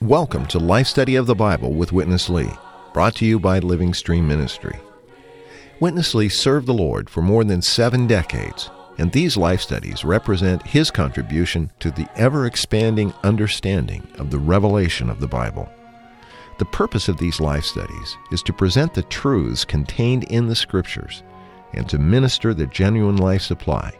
Welcome 0.00 0.46
to 0.46 0.58
Life 0.58 0.86
Study 0.86 1.16
of 1.16 1.26
the 1.26 1.34
Bible 1.34 1.72
with 1.72 1.92
Witness 1.92 2.28
Lee, 2.28 2.50
brought 2.92 3.16
to 3.16 3.26
you 3.26 3.40
by 3.40 3.58
Living 3.58 3.94
Stream 3.94 4.28
Ministry. 4.28 4.78
Witness 5.80 6.14
Lee 6.14 6.28
served 6.28 6.66
the 6.66 6.74
Lord 6.74 7.10
for 7.10 7.22
more 7.22 7.42
than 7.42 7.62
seven 7.62 8.06
decades 8.06 8.70
and 9.00 9.12
these 9.12 9.34
life 9.34 9.62
studies 9.62 10.04
represent 10.04 10.66
his 10.66 10.90
contribution 10.90 11.70
to 11.80 11.90
the 11.90 12.06
ever 12.16 12.44
expanding 12.44 13.14
understanding 13.22 14.06
of 14.18 14.30
the 14.30 14.38
revelation 14.38 15.08
of 15.08 15.20
the 15.20 15.26
Bible. 15.26 15.70
The 16.60 16.66
purpose 16.66 17.08
of 17.08 17.16
these 17.16 17.40
life 17.40 17.64
studies 17.64 18.16
is 18.30 18.42
to 18.44 18.52
present 18.52 18.94
the 18.94 19.02
truths 19.02 19.64
contained 19.64 20.24
in 20.24 20.46
the 20.46 20.54
Scriptures 20.54 21.24
and 21.72 21.88
to 21.88 21.98
minister 21.98 22.54
the 22.54 22.68
genuine 22.68 23.16
life 23.16 23.42
supply, 23.42 23.92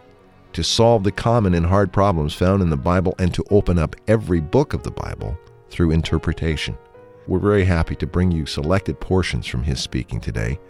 to 0.52 0.62
solve 0.62 1.02
the 1.02 1.10
common 1.10 1.54
and 1.54 1.66
hard 1.66 1.92
problems 1.92 2.34
found 2.34 2.62
in 2.62 2.70
the 2.70 2.76
Bible, 2.76 3.16
and 3.18 3.34
to 3.34 3.44
open 3.50 3.78
up 3.78 3.96
every 4.06 4.40
book 4.40 4.74
of 4.74 4.84
the 4.84 4.92
Bible 4.92 5.36
through 5.70 5.90
interpretation. 5.90 6.78
We're 7.26 7.40
very 7.40 7.64
happy 7.64 7.96
to 7.96 8.06
bring 8.06 8.30
you 8.30 8.46
selected 8.46 9.00
portions 9.00 9.46
from 9.46 9.64
his 9.64 9.80
speaking 9.80 10.20
today 10.20 10.60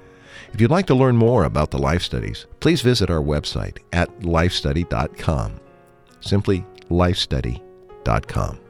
if 0.52 0.60
you'd 0.60 0.70
like 0.70 0.86
to 0.86 0.94
learn 0.94 1.16
more 1.16 1.44
about 1.44 1.70
the 1.70 1.78
Life 1.78 2.02
Studies, 2.02 2.46
please 2.60 2.82
visit 2.82 3.10
our 3.10 3.20
website 3.20 3.78
at 3.92 4.10
lifestudy.com. 4.20 5.60
Simply 6.20 6.64
lifestudy.com. 6.90 8.60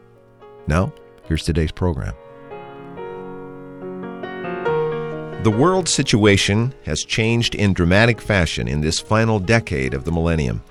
Now, 0.66 0.92
here's 1.24 1.44
today's 1.44 1.72
program. 1.72 2.14
The 5.42 5.50
world 5.50 5.88
situation 5.88 6.74
has 6.84 7.00
changed 7.00 7.54
in 7.54 7.72
dramatic 7.72 8.20
fashion 8.20 8.68
in 8.68 8.82
this 8.82 9.00
final 9.00 9.38
decade 9.38 9.94
of 9.94 10.04
the 10.04 10.12
millennium. 10.12 10.62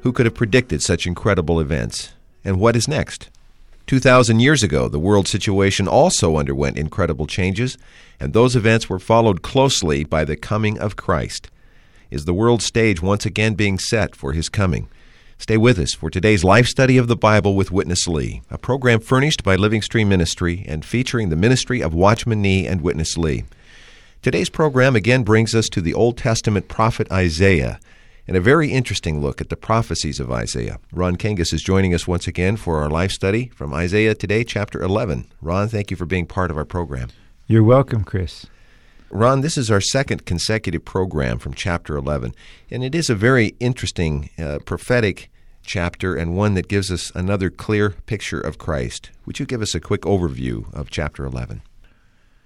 Who 0.00 0.12
could 0.12 0.26
have 0.26 0.34
predicted 0.34 0.82
such 0.82 1.06
incredible 1.06 1.60
events? 1.60 2.12
And 2.44 2.58
what 2.58 2.74
is 2.74 2.88
next? 2.88 3.30
2,000 3.86 4.40
years 4.40 4.64
ago, 4.64 4.88
the 4.88 4.98
world 4.98 5.28
situation 5.28 5.86
also 5.86 6.36
underwent 6.36 6.78
incredible 6.78 7.28
changes, 7.28 7.78
and 8.18 8.32
those 8.32 8.56
events 8.56 8.88
were 8.88 8.98
followed 8.98 9.40
closely 9.40 10.02
by 10.02 10.24
the 10.24 10.34
coming 10.34 10.80
of 10.80 10.96
Christ. 10.96 11.48
Is 12.10 12.24
the 12.24 12.34
world 12.34 12.60
stage 12.60 13.00
once 13.00 13.24
again 13.24 13.54
being 13.54 13.78
set 13.78 14.16
for 14.16 14.32
his 14.32 14.48
coming? 14.48 14.88
Stay 15.38 15.56
with 15.56 15.78
us 15.78 15.94
for 15.94 16.10
today's 16.10 16.42
life 16.42 16.66
study 16.66 16.98
of 16.98 17.06
the 17.06 17.14
Bible 17.14 17.54
with 17.54 17.70
Witness 17.70 18.08
Lee, 18.08 18.42
a 18.50 18.58
program 18.58 18.98
furnished 18.98 19.44
by 19.44 19.54
Living 19.54 19.80
Stream 19.80 20.08
Ministry 20.08 20.64
and 20.66 20.84
featuring 20.84 21.28
the 21.28 21.36
ministry 21.36 21.80
of 21.80 21.94
Watchman 21.94 22.42
Nee 22.42 22.66
and 22.66 22.80
Witness 22.80 23.16
Lee. 23.16 23.44
Today's 24.22 24.50
program 24.50 24.94
again 24.94 25.24
brings 25.24 25.52
us 25.52 25.68
to 25.70 25.80
the 25.80 25.94
Old 25.94 26.16
Testament 26.16 26.68
prophet 26.68 27.10
Isaiah 27.10 27.80
and 28.28 28.36
a 28.36 28.40
very 28.40 28.70
interesting 28.70 29.20
look 29.20 29.40
at 29.40 29.48
the 29.48 29.56
prophecies 29.56 30.20
of 30.20 30.30
Isaiah. 30.30 30.78
Ron 30.92 31.16
Kangas 31.16 31.52
is 31.52 31.60
joining 31.60 31.92
us 31.92 32.06
once 32.06 32.28
again 32.28 32.56
for 32.56 32.80
our 32.80 32.88
life 32.88 33.10
study 33.10 33.48
from 33.48 33.74
Isaiah 33.74 34.14
today, 34.14 34.44
chapter 34.44 34.80
11. 34.80 35.26
Ron, 35.40 35.66
thank 35.66 35.90
you 35.90 35.96
for 35.96 36.06
being 36.06 36.26
part 36.26 36.52
of 36.52 36.56
our 36.56 36.64
program. 36.64 37.08
You're 37.48 37.64
welcome, 37.64 38.04
Chris. 38.04 38.46
Ron, 39.10 39.40
this 39.40 39.58
is 39.58 39.72
our 39.72 39.80
second 39.80 40.24
consecutive 40.24 40.84
program 40.84 41.40
from 41.40 41.52
chapter 41.52 41.96
11, 41.96 42.32
and 42.70 42.84
it 42.84 42.94
is 42.94 43.10
a 43.10 43.16
very 43.16 43.56
interesting 43.58 44.30
uh, 44.38 44.60
prophetic 44.64 45.32
chapter 45.64 46.14
and 46.14 46.36
one 46.36 46.54
that 46.54 46.68
gives 46.68 46.92
us 46.92 47.10
another 47.16 47.50
clear 47.50 47.90
picture 47.90 48.40
of 48.40 48.56
Christ. 48.56 49.10
Would 49.26 49.40
you 49.40 49.46
give 49.46 49.62
us 49.62 49.74
a 49.74 49.80
quick 49.80 50.02
overview 50.02 50.72
of 50.72 50.90
chapter 50.90 51.24
11? 51.24 51.62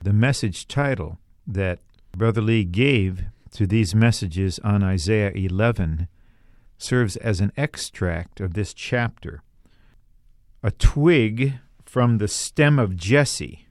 The 0.02 0.14
message 0.14 0.66
title 0.68 1.18
that 1.46 1.78
Brother 2.12 2.40
Lee 2.40 2.64
gave 2.64 3.24
to 3.52 3.66
these 3.66 3.94
messages 3.94 4.58
on 4.60 4.82
Isaiah 4.82 5.32
11 5.34 6.08
serves 6.78 7.16
as 7.16 7.40
an 7.40 7.52
extract 7.56 8.40
of 8.40 8.54
this 8.54 8.74
chapter. 8.74 9.42
A 10.62 10.70
twig 10.70 11.54
from 11.84 12.18
the 12.18 12.28
stem 12.28 12.78
of 12.78 12.96
Jesse, 12.96 13.66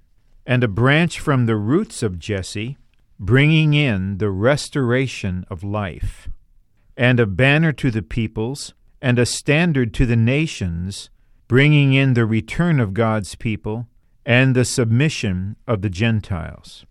and 0.46 0.64
a 0.64 0.68
branch 0.68 1.20
from 1.20 1.46
the 1.46 1.56
roots 1.56 2.02
of 2.02 2.20
Jesse, 2.20 2.78
bringing 3.20 3.74
in 3.74 4.18
the 4.18 4.30
restoration 4.30 5.46
of 5.50 5.64
life, 5.64 6.28
and 6.98 7.20
a 7.20 7.26
banner 7.26 7.72
to 7.74 7.92
the 7.92 8.02
peoples, 8.02 8.74
and 9.02 9.20
a 9.20 9.26
standard 9.26 9.94
to 9.94 10.06
the 10.06 10.16
nations, 10.16 11.10
bringing 11.48 11.94
in 11.94 12.14
the 12.14 12.26
return 12.26 12.80
of 12.80 12.94
God's 12.94 13.36
people 13.36 13.88
and 14.26 14.56
the 14.56 14.66
submission 14.66 15.56
of 15.68 15.82
the 15.82 15.90
Gentiles. 15.90 16.86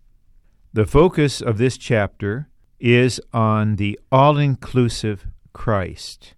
The 0.75 0.85
focus 0.85 1.39
of 1.39 1.57
this 1.57 1.77
chapter 1.77 2.49
is 2.81 3.21
on 3.31 3.77
the 3.77 3.97
all 4.11 4.37
inclusive 4.37 5.25
Christ. 5.53 6.33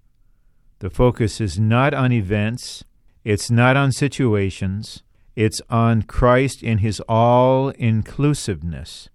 The 0.77 0.91
focus 0.91 1.41
is 1.41 1.59
not 1.59 1.95
on 1.95 2.11
events, 2.11 2.83
it's 3.23 3.49
not 3.49 3.75
on 3.75 3.91
situations, 3.91 5.01
it's 5.35 5.59
on 5.71 6.03
Christ 6.03 6.61
in 6.61 6.77
his 6.77 6.99
all 7.09 7.69
inclusiveness. 7.69 9.09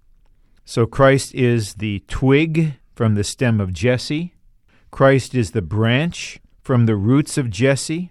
So 0.65 0.87
Christ 0.87 1.33
is 1.37 1.75
the 1.75 2.01
twig 2.09 2.81
from 2.97 3.15
the 3.15 3.23
stem 3.23 3.61
of 3.61 3.73
Jesse, 3.73 4.35
Christ 4.91 5.37
is 5.37 5.53
the 5.53 5.63
branch 5.63 6.41
from 6.63 6.87
the 6.87 6.97
roots 6.97 7.39
of 7.39 7.49
Jesse. 7.49 8.11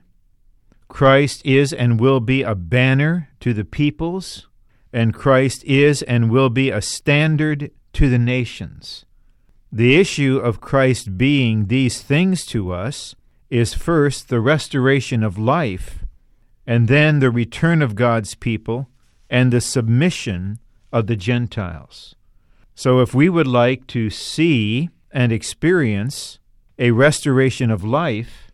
Christ 0.88 1.46
is 1.46 1.74
and 1.74 2.00
will 2.00 2.22
be 2.22 2.42
a 2.42 2.56
banner 2.56 3.28
to 3.42 3.54
the 3.54 3.66
peoples, 3.66 4.48
and 4.94 5.14
Christ 5.14 5.64
is 5.64 6.02
and 6.02 6.30
will 6.30 6.50
be 6.50 6.70
a 6.70 6.82
standard 6.82 7.72
to 7.94 8.10
the 8.10 8.20
nations. 8.20 9.06
The 9.72 9.96
issue 9.96 10.38
of 10.38 10.62
Christ 10.62 11.18
being 11.18 11.68
these 11.68 12.02
things 12.02 12.46
to 12.48 12.74
us 12.74 13.16
is 13.50 13.74
first 13.74 14.30
the 14.30 14.42
restoration 14.42 15.24
of 15.24 15.38
life, 15.38 16.00
and 16.68 16.88
then 16.88 17.20
the 17.20 17.32
return 17.32 17.82
of 17.82 17.96
God's 17.96 18.36
people 18.36 18.90
and 19.30 19.52
the 19.52 19.62
submission 19.62 20.60
of 20.92 21.08
the 21.08 21.16
Gentiles. 21.16 22.16
So, 22.76 23.00
if 23.00 23.14
we 23.14 23.30
would 23.30 23.48
like 23.48 23.88
to 23.88 24.10
see 24.10 24.90
and 25.12 25.32
experience 25.32 26.40
a 26.80 26.92
restoration 26.92 27.70
of 27.70 27.84
life, 27.84 28.51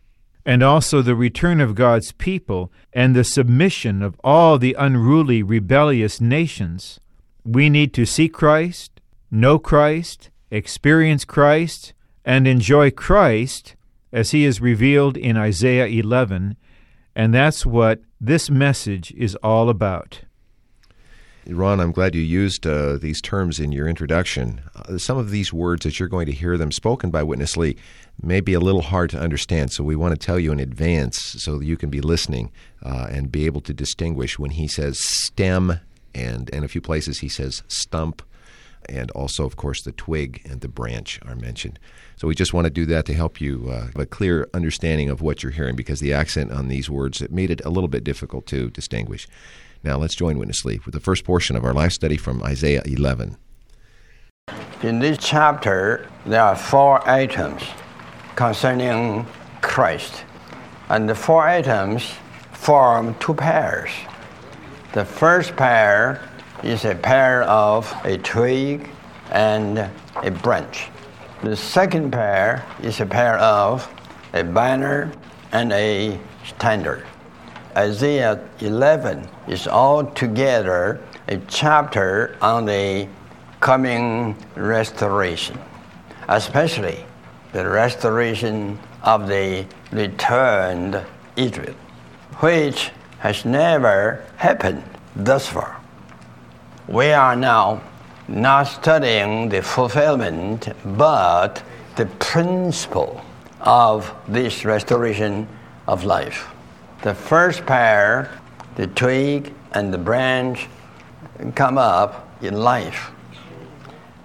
and 0.48 0.62
also 0.62 1.02
the 1.02 1.14
return 1.14 1.60
of 1.60 1.74
God's 1.74 2.10
people 2.12 2.72
and 2.94 3.14
the 3.14 3.22
submission 3.22 4.00
of 4.00 4.18
all 4.24 4.56
the 4.58 4.74
unruly, 4.78 5.42
rebellious 5.42 6.22
nations, 6.22 7.00
we 7.44 7.68
need 7.68 7.92
to 7.92 8.06
see 8.06 8.30
Christ 8.30 8.98
know 9.30 9.58
Christ, 9.58 10.30
experience 10.50 11.26
Christ, 11.26 11.92
and 12.24 12.48
enjoy 12.48 12.90
Christ 12.90 13.76
as 14.10 14.30
he 14.30 14.46
is 14.46 14.58
revealed 14.58 15.18
in 15.18 15.36
Isaiah 15.36 15.86
11, 15.86 16.56
and 17.14 17.34
that's 17.34 17.66
what 17.66 18.00
this 18.18 18.48
message 18.48 19.12
is 19.12 19.34
all 19.42 19.68
about. 19.68 20.22
Ron, 21.46 21.80
I'm 21.80 21.92
glad 21.92 22.14
you 22.14 22.20
used 22.20 22.66
uh, 22.66 22.98
these 22.98 23.22
terms 23.22 23.58
in 23.58 23.72
your 23.72 23.88
introduction. 23.88 24.62
Uh, 24.74 24.98
some 24.98 25.16
of 25.16 25.30
these 25.30 25.52
words 25.52 25.84
that 25.84 25.98
you're 25.98 26.08
going 26.08 26.26
to 26.26 26.32
hear 26.32 26.58
them 26.58 26.70
spoken 26.70 27.10
by 27.10 27.22
Witness 27.22 27.56
Lee 27.56 27.76
may 28.22 28.40
be 28.40 28.54
a 28.54 28.60
little 28.60 28.82
hard 28.82 29.10
to 29.10 29.18
understand, 29.18 29.72
so 29.72 29.84
we 29.84 29.96
want 29.96 30.18
to 30.18 30.26
tell 30.26 30.38
you 30.38 30.52
in 30.52 30.60
advance 30.60 31.18
so 31.18 31.58
that 31.58 31.64
you 31.64 31.76
can 31.76 31.90
be 31.90 32.00
listening 32.00 32.50
uh, 32.82 33.06
and 33.10 33.30
be 33.30 33.46
able 33.46 33.60
to 33.62 33.72
distinguish 33.72 34.38
when 34.38 34.50
he 34.50 34.66
says 34.66 34.98
stem, 35.00 35.80
and 36.14 36.48
in 36.50 36.64
a 36.64 36.68
few 36.68 36.80
places 36.80 37.20
he 37.20 37.28
says 37.28 37.62
stump, 37.68 38.22
and 38.88 39.10
also, 39.12 39.44
of 39.44 39.56
course, 39.56 39.82
the 39.82 39.92
twig 39.92 40.42
and 40.48 40.60
the 40.60 40.68
branch 40.68 41.20
are 41.26 41.34
mentioned. 41.34 41.78
So 42.16 42.26
we 42.26 42.34
just 42.34 42.54
want 42.54 42.64
to 42.64 42.70
do 42.70 42.86
that 42.86 43.04
to 43.06 43.14
help 43.14 43.40
you 43.40 43.68
uh, 43.70 43.86
have 43.86 43.98
a 43.98 44.06
clear 44.06 44.48
understanding 44.54 45.10
of 45.10 45.20
what 45.20 45.42
you're 45.42 45.52
hearing 45.52 45.76
because 45.76 46.00
the 46.00 46.12
accent 46.12 46.52
on 46.52 46.68
these 46.68 46.88
words 46.88 47.20
it 47.20 47.30
made 47.30 47.50
it 47.50 47.64
a 47.64 47.70
little 47.70 47.88
bit 47.88 48.04
difficult 48.04 48.46
to 48.46 48.70
distinguish. 48.70 49.28
Now 49.84 49.98
let's 49.98 50.14
join 50.14 50.38
Witness 50.38 50.64
Lee 50.64 50.80
with 50.84 50.94
the 50.94 51.00
first 51.00 51.24
portion 51.24 51.54
of 51.54 51.64
our 51.64 51.74
life 51.74 51.92
study 51.92 52.16
from 52.16 52.42
Isaiah 52.42 52.82
11. 52.84 53.36
In 54.82 55.00
this 55.00 55.18
chapter, 55.20 56.08
there 56.24 56.42
are 56.42 56.56
four 56.56 57.06
items 57.08 57.62
concerning 58.38 59.26
Christ, 59.62 60.22
and 60.90 61.08
the 61.08 61.14
four 61.16 61.48
items 61.48 62.08
form 62.52 63.16
two 63.18 63.34
pairs. 63.34 63.90
The 64.92 65.04
first 65.04 65.56
pair 65.56 66.22
is 66.62 66.84
a 66.84 66.94
pair 66.94 67.42
of 67.42 67.92
a 68.04 68.16
twig 68.18 68.88
and 69.32 69.90
a 70.22 70.30
branch. 70.30 70.86
The 71.42 71.56
second 71.56 72.12
pair 72.12 72.64
is 72.80 73.00
a 73.00 73.06
pair 73.06 73.38
of 73.38 73.92
a 74.32 74.44
banner 74.44 75.10
and 75.50 75.72
a 75.72 76.16
standard. 76.46 77.04
Isaiah 77.76 78.38
11 78.60 79.28
is 79.48 79.66
altogether 79.66 81.00
a 81.26 81.38
chapter 81.48 82.36
on 82.40 82.66
the 82.66 83.08
coming 83.58 84.36
restoration, 84.54 85.58
especially 86.28 87.04
the 87.52 87.68
restoration 87.68 88.78
of 89.02 89.28
the 89.28 89.66
returned 89.92 91.04
Israel, 91.36 91.74
which 92.40 92.90
has 93.18 93.44
never 93.44 94.24
happened 94.36 94.82
thus 95.16 95.48
far. 95.48 95.80
we 96.86 97.10
are 97.12 97.36
now 97.36 97.82
not 98.28 98.64
studying 98.64 99.48
the 99.48 99.62
fulfillment, 99.62 100.68
but 100.96 101.62
the 101.96 102.06
principle 102.06 103.22
of 103.60 104.14
this 104.28 104.64
restoration 104.64 105.48
of 105.86 106.04
life. 106.04 106.48
The 107.02 107.14
first 107.14 107.64
pair, 107.66 108.30
the 108.76 108.86
twig 108.86 109.52
and 109.72 109.92
the 109.92 109.98
branch, 109.98 110.68
come 111.54 111.78
up 111.78 112.28
in 112.42 112.54
life. 112.54 113.10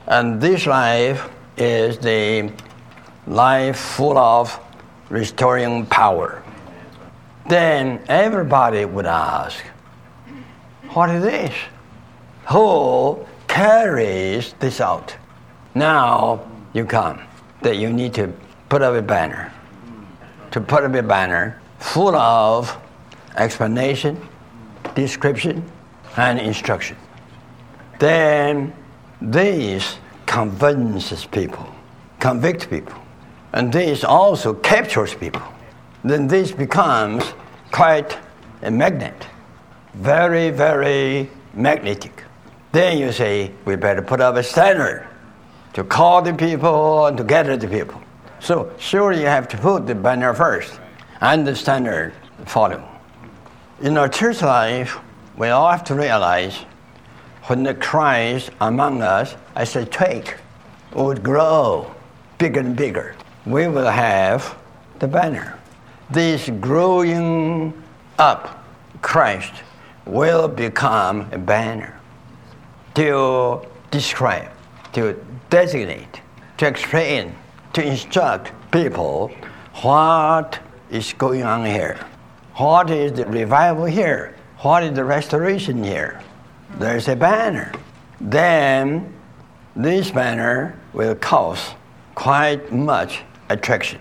And 0.07 0.41
this 0.41 0.65
life 0.65 1.29
is 1.57 1.97
the 1.97 2.51
life 3.27 3.77
full 3.77 4.17
of 4.17 4.59
restoring 5.09 5.85
power. 5.85 6.43
Then 7.47 8.01
everybody 8.07 8.85
would 8.85 9.05
ask, 9.05 9.63
What 10.89 11.09
is 11.09 11.23
this? 11.23 11.53
Who 12.49 13.25
carries 13.47 14.53
this 14.59 14.81
out? 14.81 15.15
Now 15.75 16.47
you 16.73 16.85
come 16.85 17.21
that 17.61 17.77
you 17.77 17.91
need 17.91 18.13
to 18.15 18.33
put 18.69 18.81
up 18.81 18.95
a 18.95 19.01
banner. 19.01 19.51
To 20.51 20.61
put 20.61 20.83
up 20.83 20.93
a 20.93 21.03
banner 21.03 21.61
full 21.79 22.15
of 22.15 22.77
explanation, 23.35 24.21
description, 24.95 25.63
and 26.17 26.39
instruction. 26.39 26.97
Then 27.99 28.73
this 29.21 29.97
convinces 30.25 31.25
people, 31.25 31.67
convict 32.19 32.69
people, 32.69 33.02
and 33.53 33.71
this 33.71 34.03
also 34.03 34.53
captures 34.53 35.13
people. 35.13 35.41
Then 36.03 36.27
this 36.27 36.51
becomes 36.51 37.23
quite 37.71 38.17
a 38.61 38.71
magnet, 38.71 39.27
very, 39.93 40.49
very 40.49 41.29
magnetic. 41.53 42.23
Then 42.71 42.97
you 42.97 43.11
say, 43.11 43.51
we 43.65 43.75
better 43.75 44.01
put 44.01 44.19
up 44.19 44.35
a 44.35 44.43
standard 44.43 45.07
to 45.73 45.83
call 45.83 46.21
the 46.21 46.33
people 46.33 47.05
and 47.05 47.17
to 47.17 47.23
gather 47.23 47.55
the 47.55 47.67
people. 47.67 48.01
So, 48.39 48.73
surely 48.77 49.21
you 49.21 49.27
have 49.27 49.47
to 49.49 49.57
put 49.57 49.87
the 49.87 49.95
banner 49.95 50.33
first 50.33 50.79
and 51.21 51.47
the 51.47 51.55
standard 51.55 52.13
follow. 52.45 52.83
In 53.81 53.97
our 53.97 54.09
church 54.09 54.41
life, 54.41 54.97
we 55.37 55.49
all 55.49 55.69
have 55.69 55.83
to 55.85 55.95
realize 55.95 56.57
when 57.45 57.63
the 57.63 57.73
Christ 57.73 58.49
among 58.59 59.01
us 59.01 59.35
as 59.55 59.75
a 59.75 59.85
twig 59.85 60.35
would 60.93 61.23
grow 61.23 61.93
bigger 62.37 62.59
and 62.59 62.75
bigger, 62.75 63.15
we 63.45 63.67
will 63.67 63.89
have 63.89 64.57
the 64.99 65.07
banner. 65.07 65.59
This 66.09 66.49
growing 66.61 67.73
up 68.17 68.63
Christ 69.01 69.53
will 70.05 70.47
become 70.47 71.27
a 71.31 71.37
banner 71.37 71.99
to 72.95 73.61
describe, 73.91 74.49
to 74.93 75.13
designate, 75.49 76.21
to 76.57 76.67
explain, 76.67 77.35
to 77.73 77.83
instruct 77.83 78.51
people 78.71 79.31
what 79.81 80.59
is 80.89 81.13
going 81.13 81.43
on 81.43 81.65
here. 81.65 81.99
What 82.55 82.91
is 82.91 83.13
the 83.13 83.25
revival 83.25 83.85
here? 83.85 84.35
What 84.59 84.83
is 84.83 84.93
the 84.93 85.03
restoration 85.03 85.83
here? 85.83 86.21
There's 86.77 87.07
a 87.07 87.15
banner. 87.15 87.71
Then 88.21 89.13
this 89.75 90.11
banner 90.11 90.79
will 90.93 91.15
cause 91.15 91.73
quite 92.15 92.71
much 92.71 93.23
attraction. 93.53 93.99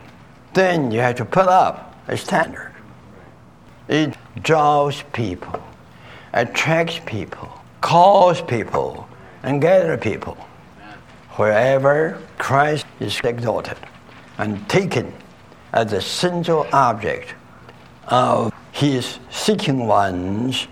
Then 0.54 0.90
you 0.90 1.00
have 1.00 1.16
to 1.16 1.25
put 1.25 1.46
up 1.46 1.94
a 2.08 2.16
standard. 2.16 2.72
It 3.88 4.16
draws 4.43 5.02
people, 5.12 5.62
attracts 6.32 7.00
people, 7.06 7.52
calls 7.81 8.43
people, 8.43 9.08
and 9.43 9.60
gathers 9.60 10.00
people. 10.00 10.37
Wherever 11.37 12.20
Christ 12.38 12.87
is 13.00 13.19
exalted 13.25 13.76
and 14.38 14.69
taken 14.69 15.12
as 15.72 15.90
the 15.90 16.00
central 16.00 16.66
object 16.72 17.34
of 18.08 18.52
his 18.72 19.19
seeking 19.31 19.87
ones 19.87 20.69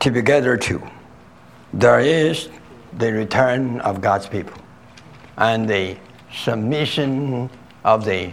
to 0.00 0.10
be 0.10 0.22
gathered 0.22 0.62
to, 0.62 0.82
there 1.72 1.98
is 1.98 2.48
the 2.98 3.12
return 3.12 3.80
of 3.80 4.00
God's 4.00 4.28
people 4.28 4.56
and 5.36 5.68
the 5.68 5.96
submission 6.32 7.50
of 7.84 8.04
the 8.04 8.32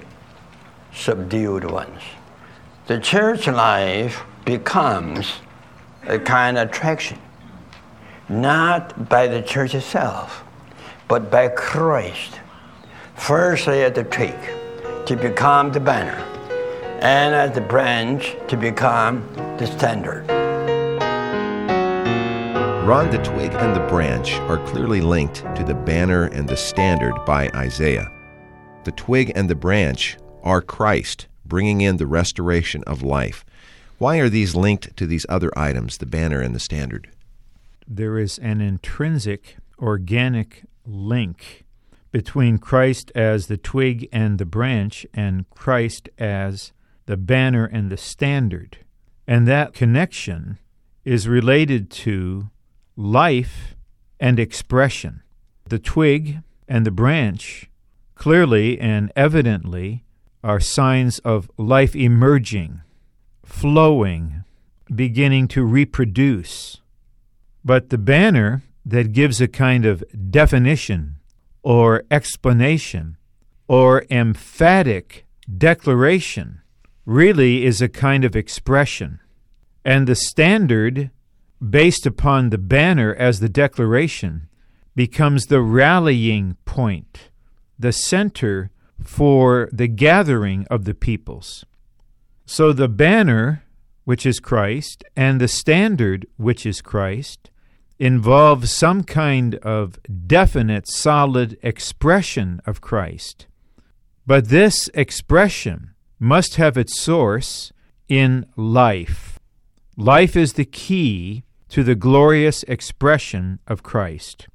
subdued 0.93 1.69
ones. 1.69 2.01
The 2.87 2.99
church 2.99 3.47
life 3.47 4.23
becomes 4.45 5.33
a 6.07 6.17
kind 6.17 6.57
of 6.57 6.69
attraction, 6.69 7.19
not 8.27 9.09
by 9.09 9.27
the 9.27 9.41
church 9.41 9.75
itself, 9.75 10.43
but 11.07 11.29
by 11.29 11.49
Christ. 11.49 12.39
Firstly, 13.15 13.83
at 13.83 13.93
the 13.93 14.03
twig, 14.03 14.35
to 15.05 15.15
become 15.15 15.71
the 15.71 15.79
banner, 15.79 16.17
and 17.01 17.35
at 17.35 17.53
the 17.53 17.61
branch, 17.61 18.35
to 18.47 18.57
become 18.57 19.27
the 19.57 19.67
standard. 19.67 20.25
Ron, 22.87 23.11
the 23.11 23.19
twig 23.19 23.53
and 23.53 23.75
the 23.75 23.87
branch 23.87 24.33
are 24.49 24.57
clearly 24.67 25.01
linked 25.01 25.43
to 25.55 25.63
the 25.63 25.75
banner 25.75 26.25
and 26.25 26.47
the 26.47 26.57
standard 26.57 27.13
by 27.25 27.49
Isaiah. 27.53 28.11
The 28.83 28.91
twig 28.91 29.31
and 29.35 29.47
the 29.47 29.55
branch 29.55 30.17
are 30.43 30.61
Christ, 30.61 31.27
bringing 31.45 31.81
in 31.81 31.97
the 31.97 32.07
restoration 32.07 32.83
of 32.85 33.03
life. 33.03 33.45
Why 33.99 34.17
are 34.17 34.29
these 34.29 34.55
linked 34.55 34.97
to 34.97 35.05
these 35.05 35.25
other 35.29 35.51
items, 35.55 35.99
the 35.99 36.07
banner 36.07 36.41
and 36.41 36.55
the 36.55 36.59
standard? 36.59 37.09
There 37.87 38.17
is 38.17 38.39
an 38.39 38.59
intrinsic, 38.59 39.57
organic 39.77 40.63
link 40.85 41.65
between 42.11 42.57
Christ 42.57 43.11
as 43.13 43.45
the 43.47 43.57
twig 43.57 44.09
and 44.11 44.39
the 44.39 44.45
branch 44.45 45.05
and 45.13 45.47
Christ 45.51 46.09
as 46.17 46.71
the 47.05 47.17
banner 47.17 47.65
and 47.65 47.91
the 47.91 47.97
standard. 47.97 48.79
And 49.27 49.47
that 49.47 49.73
connection 49.73 50.57
is 51.05 51.27
related 51.27 51.91
to 51.91 52.49
life 52.95 53.75
and 54.19 54.39
expression. 54.39 55.21
The 55.65 55.79
twig 55.79 56.39
and 56.67 56.85
the 56.85 56.91
branch 56.91 57.69
clearly 58.21 58.79
and 58.79 59.11
evidently 59.15 60.03
are 60.43 60.59
signs 60.59 61.17
of 61.25 61.49
life 61.57 61.95
emerging, 61.95 62.79
flowing, 63.43 64.43
beginning 64.93 65.47
to 65.47 65.63
reproduce. 65.63 66.81
But 67.65 67.89
the 67.89 67.97
banner 67.97 68.61
that 68.85 69.11
gives 69.11 69.41
a 69.41 69.47
kind 69.47 69.87
of 69.87 70.03
definition 70.29 71.15
or 71.63 72.03
explanation 72.11 73.17
or 73.67 74.05
emphatic 74.11 75.25
declaration 75.57 76.61
really 77.07 77.65
is 77.65 77.81
a 77.81 77.89
kind 77.89 78.23
of 78.23 78.35
expression. 78.35 79.19
And 79.83 80.05
the 80.05 80.13
standard 80.13 81.09
based 81.59 82.05
upon 82.05 82.51
the 82.51 82.59
banner 82.59 83.15
as 83.15 83.39
the 83.39 83.49
declaration, 83.49 84.47
becomes 84.95 85.45
the 85.45 85.61
rallying 85.61 86.55
point, 86.65 87.30
the 87.81 87.91
center 87.91 88.71
for 89.03 89.69
the 89.71 89.87
gathering 89.87 90.65
of 90.69 90.85
the 90.85 90.93
peoples. 90.93 91.65
So 92.45 92.73
the 92.73 92.87
banner, 92.87 93.63
which 94.05 94.25
is 94.25 94.39
Christ, 94.39 95.03
and 95.15 95.39
the 95.39 95.47
standard, 95.47 96.27
which 96.37 96.65
is 96.65 96.81
Christ, 96.81 97.49
involve 97.97 98.67
some 98.67 99.03
kind 99.03 99.55
of 99.55 99.99
definite, 100.27 100.87
solid 100.87 101.57
expression 101.61 102.61
of 102.65 102.81
Christ. 102.81 103.47
But 104.25 104.49
this 104.49 104.89
expression 104.93 105.91
must 106.19 106.55
have 106.55 106.77
its 106.77 106.99
source 106.99 107.71
in 108.07 108.45
life. 108.55 109.39
Life 109.97 110.35
is 110.35 110.53
the 110.53 110.65
key 110.65 111.43
to 111.69 111.83
the 111.83 111.95
glorious 111.95 112.63
expression 112.63 113.59
of 113.65 113.81
Christ. 113.81 114.47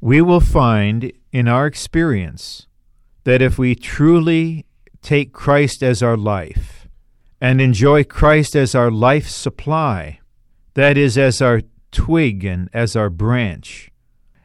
We 0.00 0.20
will 0.20 0.40
find 0.40 1.12
in 1.36 1.46
our 1.46 1.66
experience 1.66 2.66
that 3.24 3.42
if 3.42 3.58
we 3.58 3.74
truly 3.74 4.64
take 5.02 5.34
Christ 5.34 5.82
as 5.82 6.02
our 6.02 6.16
life 6.16 6.88
and 7.42 7.60
enjoy 7.60 8.04
Christ 8.04 8.56
as 8.56 8.74
our 8.74 8.90
life 8.90 9.28
supply, 9.28 10.20
that 10.72 10.96
is, 10.96 11.18
as 11.18 11.42
our 11.42 11.60
twig 11.92 12.42
and 12.42 12.70
as 12.72 12.96
our 12.96 13.10
branch, 13.10 13.90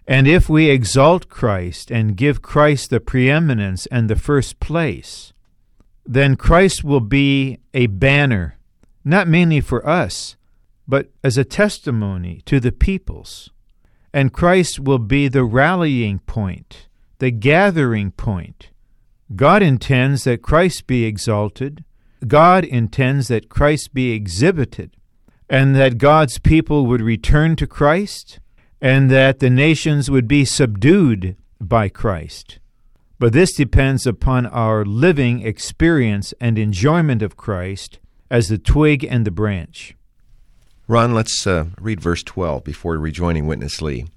and 0.06 0.28
if 0.28 0.50
we 0.50 0.70
exalt 0.70 1.30
Christ 1.30 1.92
and 1.92 2.18
give 2.18 2.42
Christ 2.42 2.90
the 2.90 3.00
preeminence 3.00 3.86
and 3.86 4.10
the 4.10 4.18
first 4.18 4.60
place, 4.60 5.32
then 6.06 6.36
Christ 6.36 6.84
will 6.84 7.00
be 7.00 7.60
a 7.74 7.88
banner, 7.88 8.58
not 9.06 9.30
mainly 9.30 9.62
for 9.62 9.88
us, 9.88 10.36
but 10.86 11.10
as 11.24 11.38
a 11.38 11.46
testimony 11.46 12.42
to 12.48 12.60
the 12.60 12.74
peoples. 12.74 13.50
And 14.14 14.34
Christ 14.34 14.80
will 14.80 15.00
be 15.00 15.28
the 15.28 15.44
rallying 15.44 16.20
point, 16.20 16.88
the 17.20 17.32
gathering 17.32 18.12
point. 18.12 18.70
God 19.36 19.64
intends 19.64 20.26
that 20.26 20.42
Christ 20.42 20.88
be 20.88 21.06
exalted. 21.06 21.86
God 22.28 22.66
intends 22.66 23.30
that 23.30 23.50
Christ 23.50 23.94
be 23.94 24.12
exhibited, 24.12 24.92
and 25.50 25.76
that 25.76 25.98
God's 25.98 26.38
people 26.40 26.86
would 26.86 27.02
return 27.02 27.56
to 27.56 27.66
Christ, 27.66 28.40
and 28.82 29.10
that 29.10 29.40
the 29.40 29.50
nations 29.50 30.12
would 30.12 30.28
be 30.28 30.44
subdued 30.44 31.38
by 31.60 31.88
Christ. 31.88 32.60
But 33.20 33.34
this 33.34 33.54
depends 33.54 34.08
upon 34.08 34.48
our 34.48 34.84
living 34.84 35.42
experience 35.46 36.34
and 36.42 36.58
enjoyment 36.58 37.22
of 37.22 37.38
Christ 37.38 38.00
as 38.30 38.50
the 38.50 38.58
twig 38.58 39.04
and 39.04 39.26
the 39.26 39.32
branch. 39.32 39.96
Ron, 40.92 41.14
let's 41.14 41.48
uh, 41.48 41.68
read 41.80 42.02
verse 42.02 42.22
12 42.22 42.66
before 42.66 42.98
rejoining 42.98 43.48
Witness 43.48 43.82
Lee. 43.82 44.08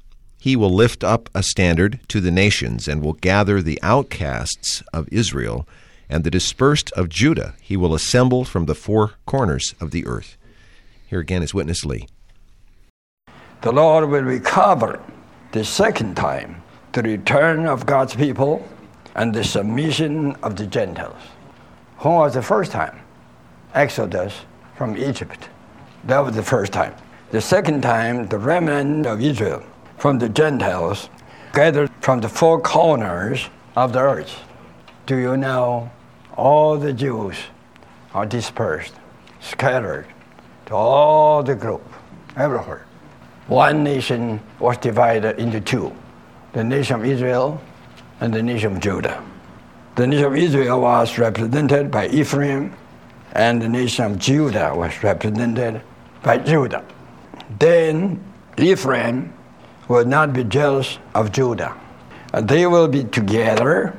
He 0.41 0.57
will 0.57 0.75
lift 0.75 1.05
up 1.05 1.31
a 1.33 1.41
standard 1.41 2.01
to 2.09 2.21
the 2.21 2.33
nations 2.33 2.89
and 2.89 3.01
will 3.01 3.13
gather 3.13 3.63
the 3.63 3.79
outcasts 3.81 4.83
of 4.93 5.09
Israel 5.13 5.69
and 6.09 6.25
the 6.25 6.33
dispersed 6.33 6.91
of 6.97 7.09
Judah. 7.09 7.55
He 7.61 7.77
will 7.77 7.95
assemble 7.95 8.45
from 8.45 8.67
the 8.67 8.75
four 8.75 9.13
corners 9.25 9.77
of 9.81 9.93
the 9.93 10.05
earth. 10.05 10.37
Here 11.07 11.21
again 11.21 11.45
is 11.45 11.55
Witness 11.55 11.85
Lee. 11.85 12.09
The 13.63 13.71
Lord 13.71 14.11
will 14.11 14.23
recover 14.23 15.01
the 15.53 15.65
second 15.65 16.17
time 16.17 16.61
the 16.91 17.03
return 17.03 17.69
of 17.69 17.87
God's 17.87 18.17
people 18.17 18.69
and 19.15 19.33
the 19.33 19.45
submission 19.45 20.35
of 20.43 20.57
the 20.57 20.67
Gentiles. 20.67 21.23
When 21.99 22.15
was 22.15 22.35
the 22.35 22.43
first 22.43 22.73
time? 22.73 22.99
Exodus 23.75 24.41
from 24.75 24.97
Egypt. 24.97 25.51
That 26.07 26.19
was 26.19 26.37
the 26.37 26.43
first 26.43 26.73
time. 26.73 26.95
The 27.31 27.41
second 27.41 27.83
time, 27.83 28.29
the 28.29 28.39
remnant 28.39 29.07
of 29.07 29.21
Israel 29.21 29.63
from 29.97 30.19
the 30.19 30.29
Gentiles 30.29 31.09
gathered 31.53 31.91
from 32.01 32.21
the 32.21 32.29
four 32.29 32.61
corners 32.61 33.49
of 33.77 33.93
the 33.93 34.01
earth. 34.01 34.43
Do 35.07 35.17
you 35.17 35.37
know 35.37 35.91
all 36.37 36.77
the 36.77 36.93
Jews 36.93 37.37
are 38.13 38.27
dispersed, 38.27 38.95
scattered 39.41 40.07
to 40.67 40.75
all 40.75 41.43
the 41.43 41.55
group, 41.55 41.83
everywhere. 42.37 42.87
One 43.49 43.85
nation 43.85 44.41
was 44.59 44.79
divided 44.79 45.39
into 45.39 45.61
two 45.61 45.95
the 46.53 46.63
nation 46.63 47.01
of 47.01 47.05
Israel 47.05 47.61
and 48.21 48.33
the 48.33 48.43
nation 48.43 48.75
of 48.75 48.81
Judah. 48.81 49.23
The 49.97 50.07
nation 50.07 50.25
of 50.25 50.37
Israel 50.37 50.81
was 50.81 51.19
represented 51.19 51.91
by 51.91 52.09
Ephraim, 52.09 52.73
and 53.33 53.61
the 53.61 53.69
nation 53.69 54.05
of 54.05 54.19
Judah 54.19 54.73
was 54.75 55.03
represented 55.03 55.83
by 56.25 56.39
Judah. 56.39 56.85
Then 57.59 58.21
Ephraim 58.57 59.33
will 59.87 60.07
not 60.07 60.33
be 60.33 60.43
jealous 60.43 60.99
of 61.15 61.31
Judah. 61.31 61.77
They 62.43 62.67
will 62.67 62.89
be 62.89 63.05
together 63.05 63.95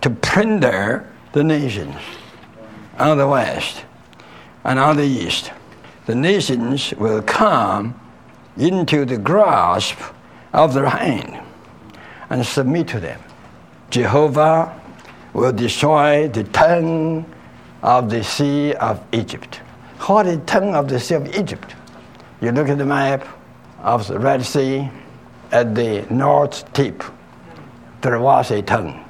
to 0.00 0.08
plunder 0.08 1.12
the 1.32 1.44
nations 1.44 1.96
on 2.98 3.18
the 3.18 3.28
west 3.28 3.84
and 4.64 4.78
on 4.78 4.96
the 4.96 5.04
east. 5.04 5.50
The 6.06 6.14
nations 6.14 6.94
will 6.94 7.20
come 7.20 8.00
into 8.56 9.04
the 9.04 9.18
grasp 9.18 9.98
of 10.52 10.72
their 10.72 10.88
hand 10.88 11.42
and 12.30 12.46
submit 12.46 12.88
to 12.88 13.00
them. 13.00 13.20
Jehovah 13.90 14.80
will 15.32 15.52
destroy 15.52 16.28
the 16.28 16.44
tongue 16.44 17.26
of 17.82 18.08
the 18.08 18.24
sea 18.24 18.72
of 18.74 19.04
Egypt. 19.12 19.60
The 19.98 20.40
tongue 20.46 20.74
of 20.74 20.88
the 20.88 21.00
sea 21.00 21.14
of 21.14 21.34
Egypt? 21.36 21.74
You 22.40 22.52
look 22.52 22.68
at 22.68 22.78
the 22.78 22.86
map 22.86 23.26
of 23.82 24.06
the 24.06 24.18
Red 24.18 24.44
Sea 24.44 24.88
at 25.50 25.74
the 25.74 26.06
north 26.10 26.72
tip. 26.72 27.02
There 28.02 28.18
was 28.20 28.50
a 28.50 28.62
tongue, 28.62 29.04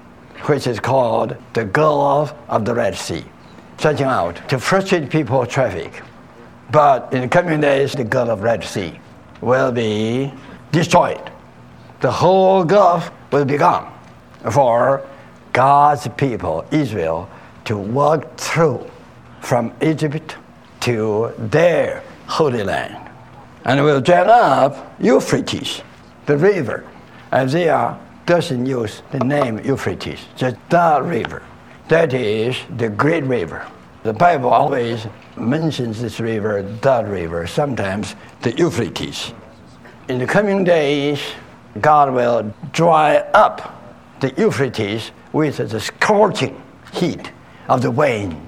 which 0.47 0.67
is 0.67 0.81
called 0.81 1.37
the 1.53 1.65
Gulf 1.65 2.35
of 2.49 2.65
the 2.65 2.75
Red 2.75 2.95
Sea, 2.95 3.25
stretching 3.79 4.07
out 4.07 4.49
to 4.49 4.59
frustrate 4.59 5.11
people's 5.11 5.49
traffic. 5.49 6.03
But 6.71 7.13
in 7.13 7.23
the 7.23 7.29
coming 7.29 7.61
days, 7.61 7.93
the 7.93 8.05
Gulf 8.05 8.31
of 8.31 8.43
Red 8.43 8.65
Sea 8.65 8.99
will 9.41 9.73
be 9.73 10.33
destroyed. 10.73 11.31
The 12.01 12.11
whole 12.11 12.65
Gulf 12.65 13.11
will 13.33 13.45
be 13.45 13.57
gone 13.57 13.93
for 14.51 15.07
God's 15.53 16.09
people, 16.17 16.65
Israel, 16.71 17.29
to 17.65 17.77
walk 17.77 18.37
through 18.37 18.91
from 19.41 19.73
Egypt 19.83 20.37
to 20.87 21.33
their 21.37 22.01
Holy 22.29 22.63
Land. 22.63 23.11
And 23.65 23.83
will 23.83 24.01
dry 24.01 24.21
up 24.21 24.95
Euphrates, 25.01 25.83
the 26.27 26.37
river. 26.39 26.87
Isaiah 27.33 27.99
doesn't 28.25 28.65
use 28.65 29.03
the 29.11 29.19
name 29.19 29.59
Euphrates, 29.65 30.21
just 30.37 30.57
the 30.69 31.01
river. 31.03 31.43
That 31.89 32.15
is 32.15 32.57
the 32.77 32.89
great 32.89 33.25
river. 33.25 33.67
The 34.05 34.13
Bible 34.13 34.51
always 34.51 35.09
mentions 35.37 36.01
this 36.01 36.21
river, 36.21 36.63
the 36.63 37.05
river, 37.05 37.49
sometimes 37.49 38.15
the 38.43 38.53
Euphrates. 38.53 39.33
In 40.09 40.21
the 40.21 40.27
coming 40.27 40.63
days, 40.63 41.21
God 41.81 42.15
will 42.15 42.55
dry 42.71 43.17
up 43.35 43.75
the 44.21 44.33
Euphrates 44.37 45.11
with 45.33 45.57
the 45.57 45.81
scorching 45.81 46.63
heat 46.93 47.33
of 47.69 47.83
the 47.83 47.91
wind 47.91 48.46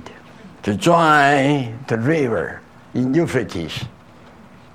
to 0.62 0.76
dry 0.76 1.72
the 1.88 1.98
river 1.98 2.60
in 2.94 3.14
Euphrates. 3.14 3.84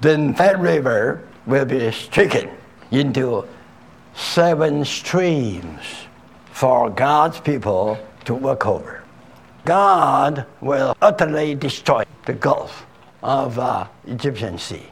Then 0.01 0.33
that 0.33 0.59
river 0.59 1.23
will 1.45 1.65
be 1.65 1.91
stricken 1.91 2.49
into 2.91 3.45
seven 4.15 4.85
streams 4.85 5.81
for 6.51 6.89
God's 6.89 7.39
people 7.39 7.97
to 8.25 8.33
walk 8.33 8.65
over. 8.65 9.03
God 9.65 10.45
will 10.61 10.95
utterly 11.01 11.55
destroy 11.55 12.03
the 12.25 12.33
Gulf 12.33 12.85
of 13.21 13.57
uh, 13.57 13.87
Egyptian 14.07 14.57
Sea 14.57 14.83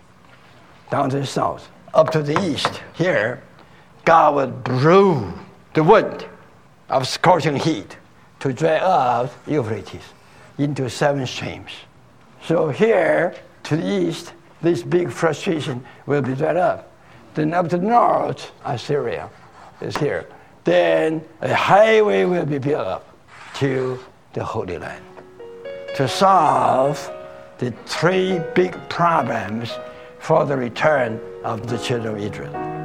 down 0.90 1.10
to 1.10 1.20
the 1.20 1.26
south, 1.26 1.70
up 1.94 2.10
to 2.12 2.22
the 2.22 2.40
east. 2.46 2.82
Here, 2.94 3.42
God 4.06 4.36
will 4.36 4.48
brew 4.48 5.34
the 5.74 5.84
wind 5.84 6.26
of 6.90 7.08
scorching 7.08 7.56
heat 7.56 7.98
to 8.40 8.52
dry 8.52 8.78
up 8.78 9.32
Euphrates 9.48 10.04
into 10.58 10.90
seven 10.90 11.26
streams. 11.26 11.72
So 12.44 12.70
here 12.70 13.36
to 13.64 13.78
the 13.78 13.88
east, 13.88 14.34
this 14.62 14.84
big 14.84 15.12
frustration 15.12 15.84
will 16.06 16.22
be 16.22 16.36
dried 16.36 16.58
up. 16.58 16.92
Then 17.34 17.54
up 17.54 17.70
to 17.70 17.78
the 17.78 17.86
north, 17.86 18.52
Assyria 18.66 19.30
is 19.80 19.96
here. 19.98 20.28
Then 20.64 21.24
a 21.42 21.54
highway 21.54 22.26
will 22.26 22.46
be 22.46 22.60
built 22.60 22.86
up 22.86 23.16
to 23.56 24.00
the 24.34 24.44
Holy 24.44 24.78
Land 24.78 25.04
to 25.96 26.08
solve 26.08 27.12
the 27.58 27.72
three 27.86 28.40
big 28.56 28.78
problems 28.90 29.72
for 30.20 30.46
the 30.46 30.56
return 30.56 31.20
of 31.44 31.68
the 31.68 31.78
children 31.78 32.16
of 32.16 32.22
Israel. 32.22 32.81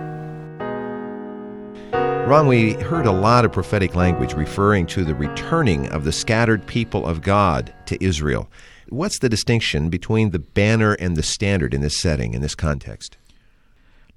Ron, 2.26 2.48
we 2.48 2.72
heard 2.72 3.06
a 3.06 3.12
lot 3.12 3.44
of 3.44 3.52
prophetic 3.52 3.94
language 3.94 4.32
referring 4.34 4.86
to 4.86 5.04
the 5.04 5.14
returning 5.14 5.86
of 5.90 6.02
the 6.02 6.10
scattered 6.10 6.66
people 6.66 7.06
of 7.06 7.22
God 7.22 7.72
to 7.86 8.04
Israel. 8.04 8.50
What's 8.88 9.20
the 9.20 9.28
distinction 9.28 9.90
between 9.90 10.30
the 10.30 10.40
banner 10.40 10.94
and 10.94 11.16
the 11.16 11.22
standard 11.22 11.72
in 11.72 11.82
this 11.82 12.00
setting, 12.00 12.34
in 12.34 12.42
this 12.42 12.56
context? 12.56 13.16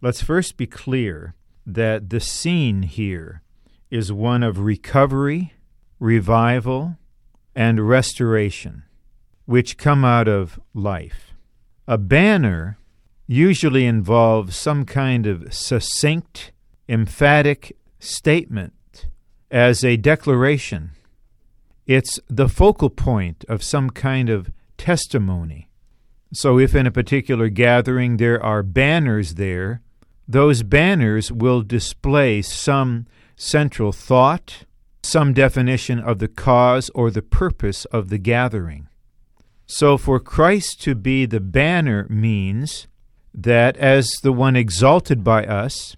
Let's 0.01 0.23
first 0.23 0.57
be 0.57 0.65
clear 0.65 1.35
that 1.67 2.09
the 2.09 2.19
scene 2.19 2.81
here 2.81 3.43
is 3.91 4.11
one 4.11 4.41
of 4.41 4.57
recovery, 4.57 5.53
revival, 5.99 6.97
and 7.55 7.87
restoration, 7.87 8.85
which 9.45 9.77
come 9.77 10.03
out 10.03 10.27
of 10.27 10.59
life. 10.73 11.35
A 11.87 11.99
banner 11.99 12.79
usually 13.27 13.85
involves 13.85 14.55
some 14.55 14.83
kind 14.83 15.27
of 15.27 15.53
succinct, 15.53 16.51
emphatic 16.87 17.77
statement 17.99 19.07
as 19.51 19.83
a 19.83 19.97
declaration. 19.97 20.91
It's 21.85 22.19
the 22.27 22.47
focal 22.47 22.89
point 22.89 23.43
of 23.47 23.63
some 23.63 23.89
kind 23.89 24.29
of 24.29 24.51
testimony. 24.77 25.69
So, 26.31 26.59
if 26.59 26.75
in 26.75 26.85
a 26.85 26.91
particular 26.91 27.49
gathering 27.49 28.17
there 28.17 28.41
are 28.43 28.61
banners 28.61 29.35
there, 29.35 29.81
those 30.27 30.61
banners 30.61 31.31
will 31.31 31.63
display 31.63 32.43
some 32.43 33.07
central 33.35 33.91
thought, 33.91 34.65
some 35.01 35.33
definition 35.33 35.99
of 35.99 36.19
the 36.19 36.27
cause 36.27 36.91
or 36.93 37.09
the 37.09 37.23
purpose 37.23 37.85
of 37.85 38.09
the 38.09 38.19
gathering. 38.19 38.87
So, 39.65 39.97
for 39.97 40.19
Christ 40.19 40.81
to 40.83 40.93
be 40.93 41.25
the 41.25 41.39
banner 41.39 42.05
means 42.09 42.87
that 43.33 43.77
as 43.77 44.09
the 44.21 44.31
one 44.31 44.55
exalted 44.55 45.23
by 45.23 45.45
us, 45.45 45.95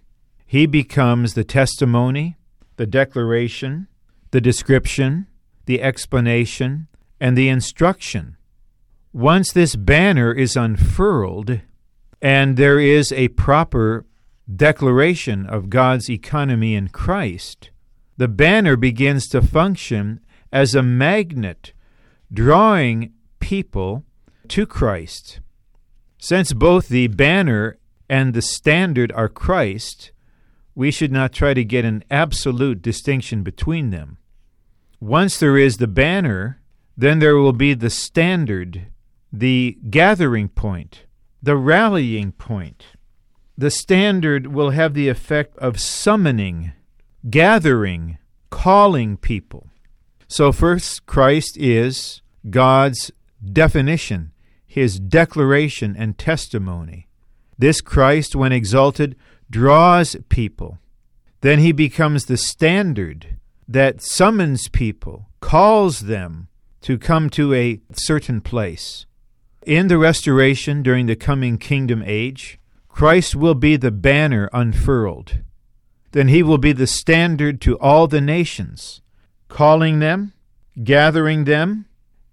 he 0.51 0.65
becomes 0.65 1.33
the 1.33 1.45
testimony, 1.45 2.35
the 2.75 2.85
declaration, 2.85 3.87
the 4.31 4.41
description, 4.41 5.25
the 5.65 5.81
explanation, 5.81 6.89
and 7.21 7.37
the 7.37 7.47
instruction. 7.47 8.35
Once 9.13 9.53
this 9.53 9.77
banner 9.77 10.33
is 10.33 10.57
unfurled, 10.57 11.61
and 12.21 12.57
there 12.57 12.81
is 12.81 13.13
a 13.13 13.29
proper 13.29 14.05
declaration 14.53 15.45
of 15.45 15.69
God's 15.69 16.09
economy 16.09 16.75
in 16.75 16.89
Christ, 16.89 17.69
the 18.17 18.27
banner 18.27 18.75
begins 18.75 19.29
to 19.29 19.41
function 19.41 20.19
as 20.51 20.75
a 20.75 20.83
magnet, 20.83 21.71
drawing 22.29 23.13
people 23.39 24.03
to 24.49 24.65
Christ. 24.65 25.39
Since 26.17 26.51
both 26.51 26.89
the 26.89 27.07
banner 27.07 27.77
and 28.09 28.33
the 28.33 28.41
standard 28.41 29.13
are 29.13 29.29
Christ, 29.29 30.11
we 30.75 30.91
should 30.91 31.11
not 31.11 31.33
try 31.33 31.53
to 31.53 31.63
get 31.63 31.85
an 31.85 32.03
absolute 32.09 32.81
distinction 32.81 33.43
between 33.43 33.89
them. 33.89 34.17
Once 34.99 35.39
there 35.39 35.57
is 35.57 35.77
the 35.77 35.87
banner, 35.87 36.61
then 36.95 37.19
there 37.19 37.35
will 37.35 37.53
be 37.53 37.73
the 37.73 37.89
standard, 37.89 38.87
the 39.31 39.77
gathering 39.89 40.47
point, 40.47 41.05
the 41.41 41.55
rallying 41.55 42.31
point. 42.31 42.85
The 43.57 43.71
standard 43.71 44.47
will 44.47 44.69
have 44.71 44.93
the 44.93 45.09
effect 45.09 45.57
of 45.57 45.79
summoning, 45.79 46.71
gathering, 47.29 48.17
calling 48.49 49.17
people. 49.17 49.69
So, 50.27 50.51
first, 50.51 51.05
Christ 51.05 51.57
is 51.57 52.21
God's 52.49 53.11
definition, 53.43 54.31
his 54.65 54.99
declaration 54.99 55.95
and 55.97 56.17
testimony. 56.17 57.07
This 57.57 57.81
Christ, 57.81 58.35
when 58.35 58.51
exalted, 58.51 59.15
draws 59.51 60.15
people. 60.29 60.79
Then 61.41 61.59
he 61.59 61.71
becomes 61.71 62.25
the 62.25 62.37
standard 62.37 63.37
that 63.67 64.01
summons 64.01 64.67
people, 64.69 65.29
calls 65.39 66.01
them 66.01 66.47
to 66.81 66.97
come 66.97 67.29
to 67.31 67.53
a 67.53 67.79
certain 67.93 68.41
place. 68.41 69.05
In 69.65 69.87
the 69.87 69.97
restoration 69.97 70.81
during 70.81 71.05
the 71.05 71.15
coming 71.15 71.57
kingdom 71.57 72.01
age, 72.05 72.59
Christ 72.89 73.35
will 73.35 73.53
be 73.53 73.77
the 73.77 73.91
banner 73.91 74.49
unfurled. 74.51 75.41
Then 76.11 76.27
he 76.27 76.43
will 76.43 76.57
be 76.57 76.73
the 76.73 76.87
standard 76.87 77.61
to 77.61 77.77
all 77.79 78.07
the 78.07 78.21
nations, 78.21 79.01
calling 79.47 79.99
them, 79.99 80.33
gathering 80.83 81.45
them, 81.45 81.85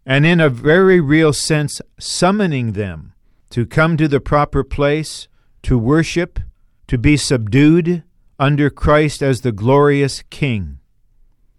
and 0.07 0.25
in 0.25 0.41
a 0.41 0.49
very 0.49 1.01
real 1.01 1.33
sense, 1.33 1.81
summoning 1.99 2.73
them 2.73 3.13
to 3.51 3.67
come 3.67 3.97
to 3.97 4.09
the 4.09 4.21
proper 4.21 4.65
place, 4.65 5.29
to 5.63 5.79
worship, 5.79 6.41
to 6.89 6.99
be 6.99 7.17
subdued 7.17 8.03
under 8.39 8.71
Christ 8.71 9.23
as 9.23 9.43
the 9.43 9.53
glorious 9.53 10.23
King. 10.31 10.79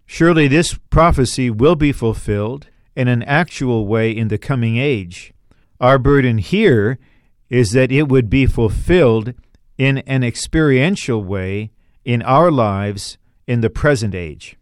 Surely 0.06 0.48
this 0.48 0.74
prophecy 0.90 1.50
will 1.50 1.76
be 1.76 1.92
fulfilled 1.92 2.66
in 2.96 3.08
an 3.08 3.22
actual 3.22 3.86
way 3.86 4.10
in 4.10 4.28
the 4.28 4.38
coming 4.38 4.76
age. 4.76 5.32
Our 5.80 5.98
burden 5.98 6.38
here 6.38 6.98
is 7.48 7.70
that 7.72 7.92
it 7.92 8.08
would 8.08 8.28
be 8.28 8.46
fulfilled 8.46 9.34
in 9.78 9.98
an 9.98 10.22
experiential 10.22 11.22
way 11.22 11.70
in 12.04 12.22
our 12.22 12.50
lives 12.50 13.16
in 13.46 13.60
the 13.60 13.70
present 13.70 14.14
age. 14.14 14.56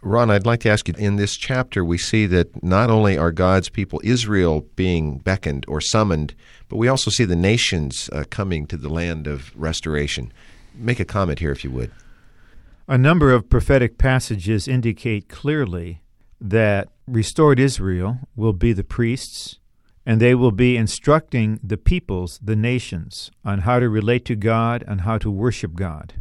Ron, 0.00 0.30
I'd 0.30 0.46
like 0.46 0.60
to 0.60 0.70
ask 0.70 0.86
you 0.86 0.94
in 0.98 1.16
this 1.16 1.36
chapter, 1.36 1.84
we 1.84 1.98
see 1.98 2.26
that 2.26 2.62
not 2.62 2.90
only 2.90 3.16
are 3.16 3.32
God's 3.32 3.70
people, 3.70 4.00
Israel, 4.04 4.66
being 4.76 5.18
beckoned 5.18 5.64
or 5.66 5.80
summoned, 5.80 6.34
but 6.68 6.76
we 6.76 6.88
also 6.88 7.10
see 7.10 7.24
the 7.24 7.36
nations 7.36 8.08
uh, 8.12 8.24
coming 8.30 8.66
to 8.66 8.76
the 8.76 8.88
land 8.88 9.26
of 9.26 9.52
restoration. 9.56 10.32
Make 10.74 11.00
a 11.00 11.04
comment 11.04 11.38
here, 11.38 11.52
if 11.52 11.64
you 11.64 11.70
would. 11.70 11.90
A 12.86 12.98
number 12.98 13.32
of 13.32 13.48
prophetic 13.48 13.96
passages 13.96 14.68
indicate 14.68 15.28
clearly 15.28 16.02
that 16.40 16.88
restored 17.06 17.58
Israel 17.58 18.18
will 18.36 18.52
be 18.52 18.72
the 18.72 18.84
priests, 18.84 19.58
and 20.04 20.20
they 20.20 20.34
will 20.34 20.50
be 20.50 20.76
instructing 20.76 21.58
the 21.62 21.78
peoples, 21.78 22.38
the 22.42 22.56
nations, 22.56 23.30
on 23.44 23.60
how 23.60 23.78
to 23.78 23.88
relate 23.88 24.24
to 24.26 24.36
God 24.36 24.84
and 24.86 25.02
how 25.02 25.16
to 25.18 25.30
worship 25.30 25.74
God. 25.74 26.14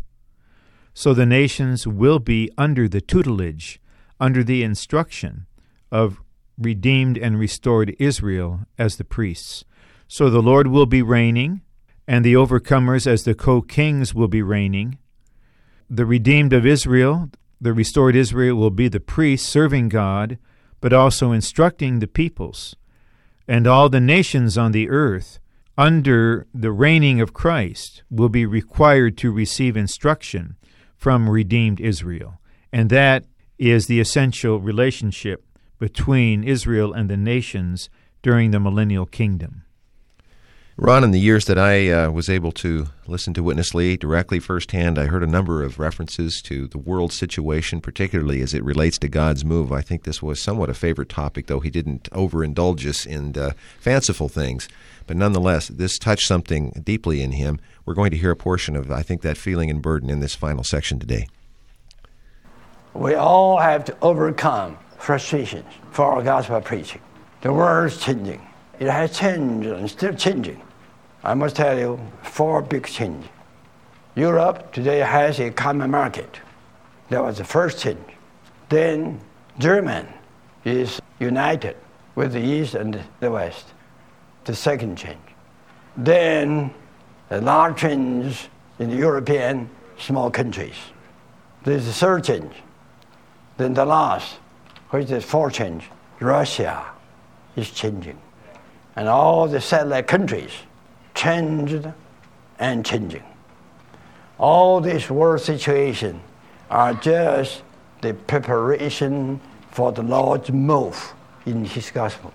So 0.93 1.13
the 1.13 1.25
nations 1.25 1.87
will 1.87 2.19
be 2.19 2.51
under 2.57 2.87
the 2.87 3.01
tutelage, 3.01 3.81
under 4.19 4.43
the 4.43 4.63
instruction 4.63 5.47
of 5.91 6.21
redeemed 6.57 7.17
and 7.17 7.39
restored 7.39 7.95
Israel 7.99 8.61
as 8.77 8.95
the 8.97 9.03
priests. 9.03 9.65
So 10.07 10.29
the 10.29 10.41
Lord 10.41 10.67
will 10.67 10.85
be 10.85 11.01
reigning, 11.01 11.61
and 12.07 12.23
the 12.23 12.33
overcomers 12.33 13.07
as 13.07 13.23
the 13.23 13.33
co 13.33 13.61
kings 13.61 14.13
will 14.13 14.27
be 14.27 14.41
reigning. 14.41 14.97
The 15.89 16.05
redeemed 16.05 16.53
of 16.53 16.65
Israel, 16.65 17.29
the 17.59 17.73
restored 17.73 18.15
Israel, 18.15 18.55
will 18.55 18.71
be 18.71 18.87
the 18.87 18.99
priests 18.99 19.47
serving 19.47 19.89
God, 19.89 20.37
but 20.81 20.93
also 20.93 21.31
instructing 21.31 21.99
the 21.99 22.07
peoples. 22.07 22.75
And 23.47 23.67
all 23.67 23.89
the 23.89 23.99
nations 23.99 24.57
on 24.57 24.71
the 24.71 24.89
earth, 24.89 25.39
under 25.77 26.47
the 26.53 26.71
reigning 26.71 27.19
of 27.19 27.33
Christ, 27.33 28.03
will 28.09 28.29
be 28.29 28.45
required 28.45 29.17
to 29.19 29.31
receive 29.31 29.75
instruction 29.75 30.55
from 30.95 31.29
redeemed 31.29 31.81
Israel. 31.81 32.39
And 32.71 32.89
that 32.89 33.25
is 33.57 33.87
the 33.87 33.99
essential 33.99 34.59
relationship 34.59 35.45
between 35.79 36.43
Israel 36.43 36.93
and 36.93 37.09
the 37.09 37.17
nations 37.17 37.89
during 38.21 38.51
the 38.51 38.59
millennial 38.59 39.05
kingdom. 39.05 39.62
Ron, 40.75 41.03
in 41.03 41.11
the 41.11 41.19
years 41.19 41.45
that 41.45 41.59
I 41.59 41.91
uh, 41.91 42.09
was 42.09 42.29
able 42.29 42.51
to 42.53 42.87
listen 43.05 43.35
to 43.35 43.43
Witness 43.43 43.75
Lee 43.75 43.95
directly 43.95 44.39
firsthand, 44.39 44.97
I 44.97 45.05
heard 45.05 45.21
a 45.21 45.27
number 45.27 45.61
of 45.61 45.77
references 45.77 46.41
to 46.45 46.65
the 46.65 46.79
world 46.79 47.13
situation, 47.13 47.79
particularly 47.79 48.41
as 48.41 48.55
it 48.55 48.63
relates 48.63 48.97
to 48.99 49.07
God's 49.07 49.45
move. 49.45 49.71
I 49.71 49.81
think 49.81 50.01
this 50.01 50.23
was 50.23 50.41
somewhat 50.41 50.71
a 50.71 50.73
favorite 50.73 51.09
topic, 51.09 51.45
though 51.45 51.59
he 51.59 51.69
didn't 51.69 52.09
overindulge 52.09 52.87
us 52.87 53.05
in 53.05 53.37
uh, 53.37 53.51
fanciful 53.79 54.29
things. 54.29 54.67
But 55.05 55.15
nonetheless, 55.15 55.67
this 55.67 55.99
touched 55.99 56.25
something 56.25 56.81
deeply 56.83 57.21
in 57.21 57.33
him. 57.33 57.59
We're 57.85 57.93
going 57.93 58.09
to 58.09 58.17
hear 58.17 58.31
a 58.31 58.35
portion 58.35 58.75
of, 58.75 58.89
I 58.89 59.03
think, 59.03 59.21
that 59.21 59.37
feeling 59.37 59.69
and 59.69 59.79
burden 59.79 60.09
in 60.09 60.21
this 60.21 60.33
final 60.33 60.63
section 60.63 60.97
today. 60.97 61.27
We 62.95 63.13
all 63.13 63.59
have 63.59 63.85
to 63.85 63.97
overcome 64.01 64.79
frustrations 64.97 65.71
for 65.91 66.05
our 66.13 66.23
gospel 66.23 66.61
preaching. 66.61 67.01
The 67.41 67.53
world's 67.53 68.03
changing. 68.03 68.41
It 68.79 68.89
has 68.89 69.17
changed 69.17 69.67
and 69.67 69.89
still 69.89 70.13
changing. 70.13 70.61
I 71.23 71.33
must 71.33 71.55
tell 71.55 71.77
you, 71.77 71.99
four 72.21 72.61
big 72.61 72.87
changes. 72.87 73.29
Europe 74.15 74.71
today 74.71 74.99
has 74.99 75.39
a 75.39 75.49
common 75.51 75.91
market. 75.91 76.39
That 77.09 77.23
was 77.23 77.37
the 77.37 77.43
first 77.43 77.79
change. 77.79 78.05
Then 78.69 79.19
German 79.57 80.07
is 80.65 81.01
united 81.19 81.77
with 82.15 82.33
the 82.33 82.41
East 82.41 82.75
and 82.75 83.01
the 83.19 83.31
West 83.31 83.73
the 84.45 84.55
second 84.55 84.97
change. 84.97 85.17
Then 85.95 86.73
a 87.29 87.39
large 87.39 87.77
change 87.77 88.49
in 88.79 88.89
the 88.89 88.95
European 88.95 89.69
small 89.97 90.29
countries. 90.29 90.75
There's 91.63 91.85
the 91.85 91.93
third 91.93 92.23
change. 92.23 92.53
Then 93.57 93.73
the 93.73 93.85
last, 93.85 94.35
which 94.89 95.11
is 95.11 95.23
fourth 95.23 95.53
change, 95.53 95.89
Russia 96.19 96.85
is 97.55 97.69
changing. 97.69 98.19
And 98.95 99.07
all 99.07 99.47
the 99.47 99.61
satellite 99.61 100.07
countries 100.07 100.51
changed 101.15 101.87
and 102.59 102.85
changing. 102.85 103.23
All 104.37 104.81
this 104.81 105.09
world 105.09 105.41
situation 105.41 106.21
are 106.69 106.93
just 106.93 107.63
the 108.01 108.13
preparation 108.13 109.39
for 109.71 109.91
the 109.91 110.03
Lord's 110.03 110.51
move 110.51 111.13
in 111.45 111.65
His 111.65 111.89
gospel. 111.91 112.33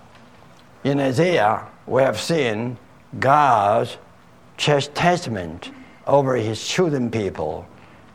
In 0.83 0.99
Isaiah, 0.99 1.65
we 1.85 2.01
have 2.01 2.19
seen 2.19 2.77
God's 3.19 3.97
chastisement 4.57 5.71
over 6.05 6.35
his 6.35 6.65
chosen 6.65 7.09
people 7.09 7.65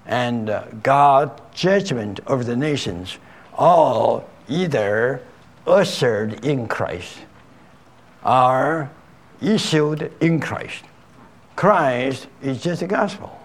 and 0.06 0.50
uh, 0.50 0.64
God's 0.82 1.40
judgment 1.54 2.20
over 2.26 2.44
the 2.44 2.56
nations, 2.56 3.18
all 3.54 4.28
either 4.48 5.22
ushered 5.66 6.44
in 6.44 6.68
Christ 6.68 7.18
or 8.24 8.90
issued 9.40 10.12
in 10.20 10.40
Christ. 10.40 10.84
Christ 11.56 12.28
is 12.42 12.62
just 12.62 12.80
the 12.80 12.86
gospel. 12.86 13.38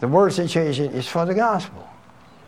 The 0.00 0.08
world 0.08 0.32
situation 0.32 0.92
is 0.92 1.06
for 1.06 1.24
the 1.26 1.34
gospel. 1.34 1.88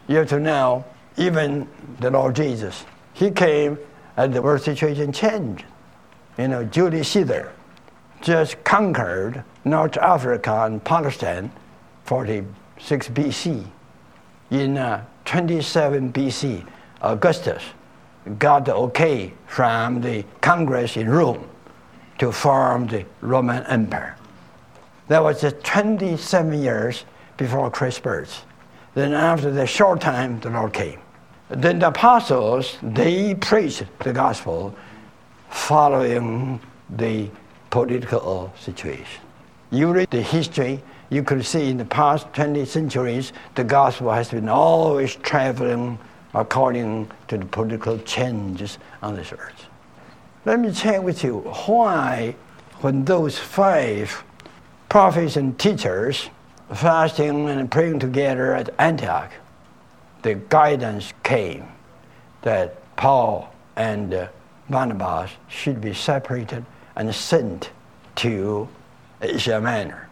You 0.08 0.16
have 0.18 0.28
to 0.28 0.40
know, 0.40 0.84
even 1.16 1.68
the 2.00 2.10
Lord 2.10 2.34
Jesus, 2.34 2.84
He 3.12 3.30
came 3.30 3.78
and 4.16 4.32
the 4.32 4.42
world 4.42 4.62
situation 4.62 5.12
changed 5.12 5.64
you 6.38 6.48
know, 6.48 6.64
Julius 6.64 7.08
Caesar 7.10 7.52
just 8.20 8.62
conquered 8.64 9.44
North 9.64 9.96
Africa 9.98 10.64
and 10.64 10.82
Palestine 10.82 11.52
46 12.04 13.08
BC. 13.10 13.66
In 14.50 14.76
uh, 14.76 15.04
27 15.24 16.12
BC, 16.12 16.66
Augustus 17.02 17.62
got 18.38 18.64
the 18.64 18.74
okay 18.74 19.32
from 19.46 20.00
the 20.00 20.24
Congress 20.40 20.96
in 20.96 21.08
Rome 21.08 21.48
to 22.18 22.32
form 22.32 22.86
the 22.86 23.04
Roman 23.20 23.64
Empire. 23.66 24.16
That 25.08 25.22
was 25.22 25.40
just 25.40 25.60
27 25.64 26.62
years 26.62 27.04
before 27.36 27.70
Christ's 27.70 28.00
birth. 28.00 28.44
Then 28.94 29.12
after 29.12 29.50
the 29.50 29.66
short 29.66 30.00
time, 30.00 30.40
the 30.40 30.50
Lord 30.50 30.72
came. 30.72 31.00
Then 31.48 31.78
the 31.78 31.88
apostles, 31.88 32.78
they 32.82 33.34
preached 33.34 33.84
the 33.98 34.12
gospel 34.12 34.74
following 35.50 36.60
the 36.88 37.28
political 37.70 38.52
situation. 38.58 39.20
You 39.70 39.92
read 39.92 40.10
the 40.10 40.22
history, 40.22 40.82
you 41.10 41.22
could 41.22 41.44
see 41.44 41.68
in 41.68 41.76
the 41.76 41.84
past 41.84 42.32
20 42.32 42.64
centuries, 42.64 43.32
the 43.56 43.64
gospel 43.64 44.10
has 44.12 44.30
been 44.30 44.48
always 44.48 45.16
traveling 45.16 45.98
according 46.32 47.10
to 47.28 47.38
the 47.38 47.46
political 47.46 47.98
changes 47.98 48.78
on 49.02 49.16
this 49.16 49.32
earth. 49.32 49.66
Let 50.46 50.60
me 50.60 50.72
check 50.72 51.02
with 51.02 51.24
you 51.24 51.38
why, 51.38 52.36
when 52.82 53.06
those 53.06 53.38
five 53.38 54.22
prophets 54.90 55.36
and 55.36 55.58
teachers 55.58 56.28
fasting 56.70 57.48
and 57.48 57.70
praying 57.70 58.00
together 58.00 58.54
at 58.54 58.68
Antioch, 58.78 59.32
the 60.20 60.34
guidance 60.34 61.14
came 61.22 61.66
that 62.42 62.94
Paul 62.96 63.54
and 63.76 64.12
uh, 64.12 64.28
Barnabas 64.68 65.30
should 65.48 65.80
be 65.80 65.94
separated 65.94 66.66
and 66.94 67.14
sent 67.14 67.70
to 68.16 68.68
Asia 69.22 69.58
Minor. 69.62 70.10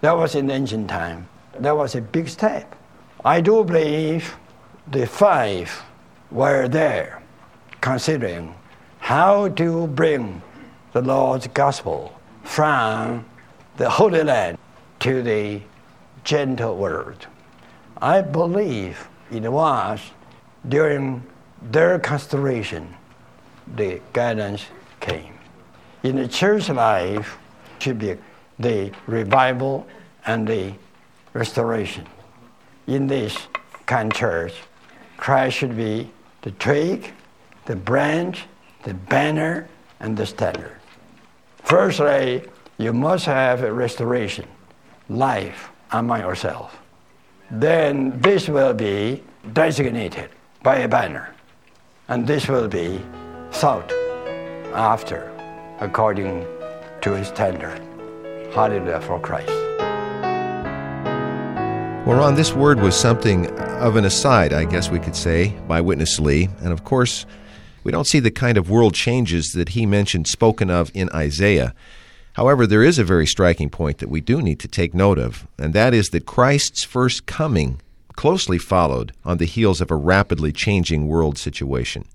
That 0.00 0.16
was 0.16 0.36
in 0.36 0.48
ancient 0.48 0.90
time. 0.90 1.28
That 1.58 1.76
was 1.76 1.96
a 1.96 2.00
big 2.00 2.28
step. 2.28 2.76
I 3.24 3.40
do 3.40 3.64
believe 3.64 4.36
the 4.86 5.08
five 5.08 5.82
were 6.30 6.68
there 6.68 7.20
considering 7.80 8.54
how 9.02 9.48
to 9.48 9.88
bring 9.88 10.40
the 10.92 11.02
Lord's 11.02 11.48
gospel 11.48 12.14
from 12.44 13.24
the 13.76 13.90
Holy 13.90 14.22
Land 14.22 14.56
to 15.00 15.24
the 15.24 15.60
gentle 16.22 16.76
world. 16.76 17.26
I 18.00 18.20
believe 18.22 19.08
it 19.32 19.42
was 19.42 20.00
during 20.68 21.20
their 21.60 21.98
consideration 21.98 22.94
the 23.74 24.00
guidance 24.12 24.66
came. 25.00 25.34
In 26.04 26.14
the 26.14 26.28
church 26.28 26.68
life 26.68 27.36
should 27.80 27.98
be 27.98 28.16
the 28.60 28.92
revival 29.08 29.84
and 30.26 30.46
the 30.46 30.74
restoration. 31.32 32.06
In 32.86 33.08
this 33.08 33.36
kind 33.84 34.12
of 34.12 34.16
church, 34.16 34.54
Christ 35.16 35.56
should 35.56 35.76
be 35.76 36.12
the 36.42 36.52
twig, 36.52 37.12
the 37.64 37.74
branch, 37.74 38.44
the 38.82 38.94
banner, 38.94 39.68
and 40.00 40.16
the 40.16 40.26
standard. 40.26 40.76
Firstly, 41.62 42.42
you 42.78 42.92
must 42.92 43.24
have 43.26 43.62
a 43.62 43.72
restoration, 43.72 44.46
life 45.08 45.70
among 45.92 46.20
yourself. 46.20 46.76
Then 47.50 48.20
this 48.20 48.48
will 48.48 48.74
be 48.74 49.22
designated 49.52 50.30
by 50.62 50.78
a 50.78 50.88
banner, 50.88 51.34
and 52.08 52.26
this 52.26 52.48
will 52.48 52.68
be 52.68 53.00
sought 53.50 53.92
after 54.74 55.30
according 55.80 56.46
to 57.02 57.12
his 57.12 57.28
standard. 57.28 57.80
Hallelujah 58.52 59.00
for 59.00 59.20
Christ. 59.20 59.48
Well, 62.06 62.18
Ron, 62.18 62.34
this 62.34 62.52
word 62.52 62.80
was 62.80 62.96
something 62.96 63.46
of 63.60 63.94
an 63.94 64.04
aside, 64.04 64.52
I 64.52 64.64
guess 64.64 64.90
we 64.90 64.98
could 64.98 65.14
say, 65.14 65.54
by 65.68 65.80
Witness 65.80 66.18
Lee. 66.18 66.48
And 66.60 66.72
of 66.72 66.82
course, 66.82 67.26
we 67.84 67.92
don't 67.92 68.06
see 68.06 68.20
the 68.20 68.30
kind 68.30 68.56
of 68.56 68.70
world 68.70 68.94
changes 68.94 69.52
that 69.54 69.70
he 69.70 69.86
mentioned 69.86 70.26
spoken 70.26 70.70
of 70.70 70.90
in 70.94 71.10
Isaiah. 71.14 71.74
However, 72.34 72.66
there 72.66 72.82
is 72.82 72.98
a 72.98 73.04
very 73.04 73.26
striking 73.26 73.68
point 73.68 73.98
that 73.98 74.08
we 74.08 74.20
do 74.20 74.40
need 74.40 74.58
to 74.60 74.68
take 74.68 74.94
note 74.94 75.18
of, 75.18 75.46
and 75.58 75.74
that 75.74 75.92
is 75.92 76.08
that 76.08 76.26
Christ's 76.26 76.84
first 76.84 77.26
coming 77.26 77.80
closely 78.16 78.58
followed 78.58 79.12
on 79.24 79.38
the 79.38 79.44
heels 79.44 79.80
of 79.80 79.90
a 79.90 79.96
rapidly 79.96 80.52
changing 80.52 81.08
world 81.08 81.36
situation. 81.38 82.06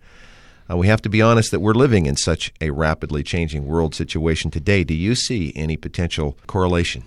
Uh, 0.69 0.77
we 0.77 0.87
have 0.87 1.01
to 1.01 1.09
be 1.09 1.21
honest 1.21 1.51
that 1.51 1.59
we're 1.59 1.73
living 1.73 2.05
in 2.05 2.15
such 2.15 2.51
a 2.59 2.71
rapidly 2.71 3.23
changing 3.23 3.65
world 3.65 3.95
situation 3.95 4.51
today. 4.51 4.83
Do 4.83 4.93
you 4.93 5.15
see 5.15 5.53
any 5.55 5.77
potential 5.77 6.37
correlation? 6.45 7.03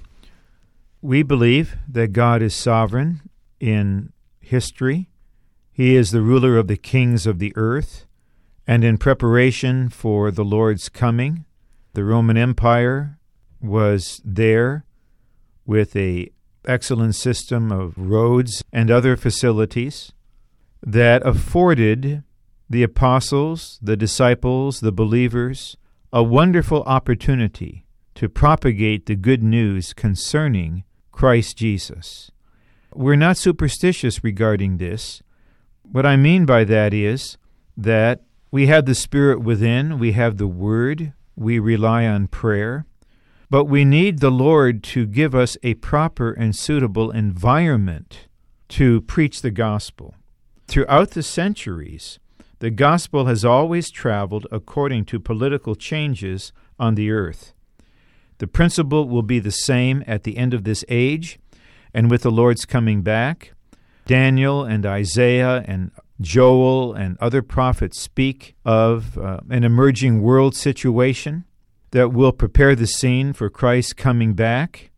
We 1.03 1.23
believe 1.23 1.77
that 1.89 2.13
God 2.13 2.43
is 2.43 2.55
sovereign 2.55 3.21
in 3.59 4.13
history. 4.41 5.09
He 5.73 5.97
is 5.97 6.11
the 6.11 6.23
ruler 6.23 6.57
of 6.57 6.69
the 6.69 6.77
kings 6.77 7.27
of 7.27 7.39
the 7.39 7.53
earth. 7.57 8.07
And 8.71 8.85
in 8.85 8.99
preparation 8.99 9.89
for 9.89 10.31
the 10.31 10.45
Lord's 10.45 10.89
coming, 10.89 11.45
the 11.95 12.05
Roman 12.05 12.37
Empire 12.37 13.19
was 13.61 14.23
there 14.25 14.85
with 15.67 15.97
a 15.97 16.31
excellent 16.65 17.17
system 17.17 17.73
of 17.73 17.99
roads 17.99 18.63
and 18.73 18.89
other 18.89 19.17
facilities 19.17 20.13
that 20.87 21.27
afforded 21.27 22.23
the 22.69 22.85
apostles, 22.85 23.77
the 23.83 23.97
disciples, 23.97 24.79
the 24.79 24.93
believers, 24.93 25.77
a 26.13 26.23
wonderful 26.23 26.85
opportunity 26.85 27.85
to 28.15 28.29
propagate 28.29 29.07
the 29.07 29.17
good 29.17 29.43
news 29.43 29.93
concerning 29.93 30.85
Christ 31.11 31.59
Jesus. 31.59 32.31
We're 32.95 33.17
not 33.17 33.37
superstitious 33.37 34.23
regarding 34.23 34.77
this. 34.77 35.25
What 35.83 36.07
I 36.07 36.15
mean 36.15 36.47
by 36.47 36.63
that 36.63 36.95
is 36.95 37.37
that 37.77 38.21
we 38.51 38.67
have 38.67 38.87
the 38.87 38.95
Spirit 38.95 39.41
within, 39.41 39.99
we 39.99 40.13
have 40.13 40.37
the 40.37 40.47
Word, 40.47 41.13
we 41.37 41.59
rely 41.59 42.07
on 42.07 42.27
prayer, 42.27 42.85
but 43.49 43.65
we 43.65 43.85
need 43.85 44.19
the 44.19 44.31
Lord 44.31 44.83
to 44.85 45.07
give 45.07 45.35
us 45.35 45.57
a 45.63 45.75
proper 45.75 46.33
and 46.33 46.55
suitable 46.55 47.11
environment 47.11 48.29
to 48.71 49.01
preach 49.03 49.43
the 49.43 49.51
gospel. 49.51 50.15
Throughout 50.67 51.11
the 51.11 51.23
centuries, 51.23 52.19
the 52.61 52.71
gospel 52.71 53.27
has 53.27 53.45
always 53.45 53.91
traveled 53.91 54.47
according 54.53 55.07
to 55.07 55.19
political 55.19 55.75
changes 55.75 56.53
on 56.79 56.95
the 56.95 57.11
earth. 57.11 57.55
The 58.39 58.47
principle 58.47 59.09
will 59.09 59.23
be 59.23 59.39
the 59.39 59.51
same 59.51 60.05
at 60.07 60.25
the 60.25 60.37
end 60.37 60.55
of 60.55 60.65
this 60.65 60.85
age 60.89 61.39
and 61.93 62.11
with 62.11 62.23
the 62.23 62.31
Lord's 62.31 62.65
coming 62.65 63.03
back. 63.03 63.53
Daniel 64.07 64.65
and 64.65 64.87
Isaiah 64.87 65.65
and 65.67 65.91
Joel 66.21 66.93
and 66.93 67.17
other 67.19 67.43
prophets 67.43 68.01
speak 68.01 68.55
of 68.65 69.17
uh, 69.17 69.41
an 69.49 69.65
emerging 69.65 70.23
world 70.23 70.55
situation 70.55 71.45
that 71.93 72.13
will 72.13 72.33
prepare 72.33 72.77
the 72.77 72.87
scene 72.87 73.33
for 73.33 73.51
Christ 73.51 73.97
coming 73.97 74.35
back. 74.35 74.91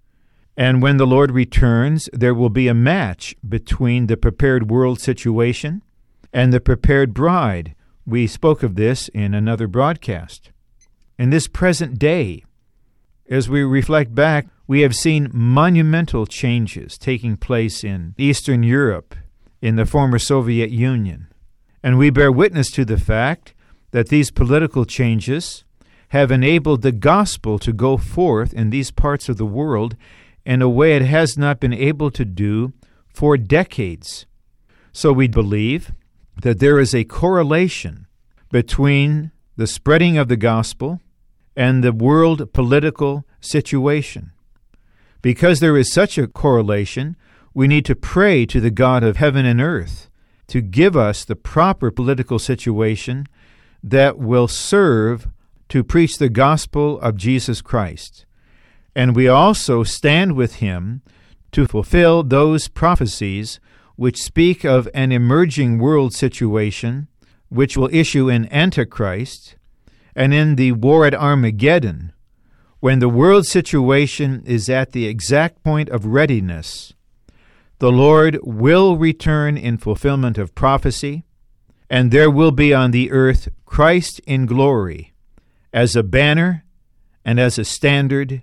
And 0.57 0.83
when 0.83 0.99
the 0.99 1.07
Lord 1.07 1.31
returns, 1.31 2.11
there 2.13 2.35
will 2.35 2.51
be 2.51 2.69
a 2.69 2.75
match 2.75 3.35
between 3.49 4.07
the 4.07 4.17
prepared 4.17 4.71
world 4.71 5.01
situation 5.01 5.83
and 6.33 6.53
the 6.53 6.61
prepared 6.61 7.15
bride. 7.15 7.75
We 8.07 8.27
spoke 8.27 8.63
of 8.63 8.75
this 8.75 9.09
in 9.09 9.33
another 9.33 9.67
broadcast. 9.67 10.51
In 11.19 11.31
this 11.31 11.47
present 11.47 11.99
day, 11.99 12.45
as 13.31 13.49
we 13.49 13.63
reflect 13.63 14.15
back, 14.15 14.47
we 14.67 14.81
have 14.81 14.95
seen 14.95 15.31
monumental 15.33 16.27
changes 16.27 16.99
taking 16.99 17.37
place 17.37 17.85
in 17.85 18.15
Eastern 18.19 18.63
Europe, 18.63 19.15
in 19.63 19.77
the 19.77 19.87
former 19.87 20.19
Soviet 20.19 20.71
Union. 20.71 21.29
And 21.83 21.97
we 21.97 22.11
bear 22.11 22.31
witness 22.31 22.71
to 22.73 22.85
the 22.85 22.99
fact 22.99 23.55
that 23.93 24.09
these 24.09 24.31
political 24.31 24.85
changes 24.85 25.65
have 26.09 26.31
enabled 26.31 26.83
the 26.83 26.93
gospel 26.93 27.59
to 27.61 27.73
go 27.73 27.97
forth 27.97 28.53
in 28.53 28.69
these 28.69 28.91
parts 28.91 29.31
of 29.31 29.39
the 29.39 29.47
world 29.47 29.97
in 30.45 30.61
a 30.61 30.69
way 30.69 30.95
it 30.95 31.03
has 31.03 31.39
not 31.39 31.61
been 31.61 31.73
able 31.73 32.11
to 32.11 32.25
do 32.25 32.73
for 33.09 33.37
decades. 33.37 34.27
So 34.93 35.13
we 35.13 35.29
believe 35.29 35.93
that 36.43 36.59
there 36.59 36.79
is 36.79 36.95
a 36.95 37.05
correlation 37.05 38.07
between 38.51 39.31
the 39.57 39.67
spreading 39.67 40.19
of 40.19 40.29
the 40.29 40.37
gospel 40.37 41.01
and 41.57 41.83
the 41.83 41.93
world 41.93 42.53
political 42.53 43.25
situation. 43.41 44.33
Because 45.21 45.61
there 45.61 45.77
is 45.77 45.93
such 45.93 46.19
a 46.19 46.27
correlation, 46.27 47.17
we 47.55 47.69
need 47.69 47.85
to 47.87 47.95
pray 47.95 48.47
to 48.47 48.61
the 48.61 48.71
God 48.71 49.03
of 49.03 49.17
heaven 49.17 49.45
and 49.45 49.61
earth 49.61 50.09
to 50.49 50.61
give 50.61 50.97
us 50.97 51.25
the 51.25 51.37
proper 51.37 51.91
political 51.91 52.39
situation 52.39 53.27
that 53.83 54.19
will 54.19 54.49
serve 54.49 55.29
to 55.69 55.83
preach 55.83 56.19
the 56.19 56.29
gospel 56.29 57.01
of 57.01 57.17
Jesus 57.17 57.61
Christ. 57.61 58.27
And 58.95 59.17
we 59.17 59.29
also 59.29 59.83
stand 59.83 60.37
with 60.37 60.57
him 60.57 61.03
to 61.53 61.67
fulfill 61.67 62.23
those 62.23 62.69
prophecies 62.69 63.61
which 63.97 64.19
speak 64.19 64.65
of 64.65 64.89
an 64.95 65.13
emerging 65.13 65.79
world 65.79 66.15
situation 66.15 67.09
which 67.49 67.77
will 67.77 67.91
issue 67.93 68.31
in 68.31 68.51
Antichrist 68.53 69.57
and 70.15 70.33
in 70.33 70.57
the 70.57 70.73
war 70.73 71.07
at 71.07 71.15
Armageddon, 71.15 72.13
when 72.81 72.99
the 72.99 73.09
world 73.09 73.47
situation 73.47 74.43
is 74.47 74.69
at 74.69 74.93
the 74.93 75.07
exact 75.07 75.63
point 75.63 75.89
of 75.89 76.07
readiness, 76.07 76.95
the 77.83 77.91
Lord 77.91 78.39
will 78.45 78.97
return 78.97 79.59
in 79.59 79.77
fulfillment 79.77 80.39
of 80.39 80.55
prophecy, 80.55 81.25
and 81.91 82.13
there 82.13 82.31
will 82.31 82.53
be 82.53 82.73
on 82.73 82.93
the 82.93 83.11
earth 83.11 83.49
Christ 83.67 84.21
in 84.25 84.47
glory 84.47 85.13
as 85.73 85.97
a 85.97 86.05
banner 86.05 86.65
and 87.25 87.41
as 87.41 87.59
a 87.59 87.65
standard. 87.65 88.43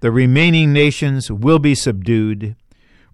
The 0.00 0.10
remaining 0.10 0.74
nations 0.74 1.30
will 1.30 1.58
be 1.58 1.74
subdued 1.74 2.56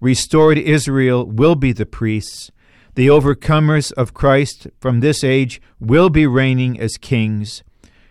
restored 0.00 0.58
Israel 0.58 1.24
will 1.24 1.54
be 1.54 1.70
the 1.70 1.86
priests. 1.86 2.50
The 2.96 3.06
overcomers 3.06 3.92
of 3.92 4.12
Christ 4.12 4.66
from 4.80 4.98
this 4.98 5.22
age 5.22 5.62
will 5.78 6.10
be 6.10 6.26
reigning 6.26 6.80
as 6.80 6.96
kings, 6.96 7.62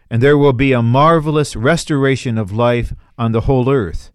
and 0.09 0.23
there 0.23 0.37
will 0.37 0.53
be 0.53 0.71
a 0.71 0.81
marvelous 0.81 1.57
restoration 1.57 2.37
of 2.37 2.53
life 2.53 2.93
on 3.17 3.33
the 3.33 3.41
whole 3.41 3.69
earth. 3.69 4.11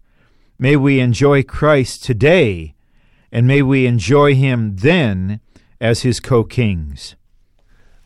May 0.57 0.75
we 0.75 0.99
enjoy 0.99 1.43
Christ 1.43 2.03
today, 2.03 2.73
and 3.31 3.47
may 3.47 3.61
we 3.61 3.85
enjoy 3.85 4.35
him 4.35 4.75
then 4.77 5.39
as 5.79 6.01
his 6.01 6.19
co 6.19 6.43
kings. 6.43 7.15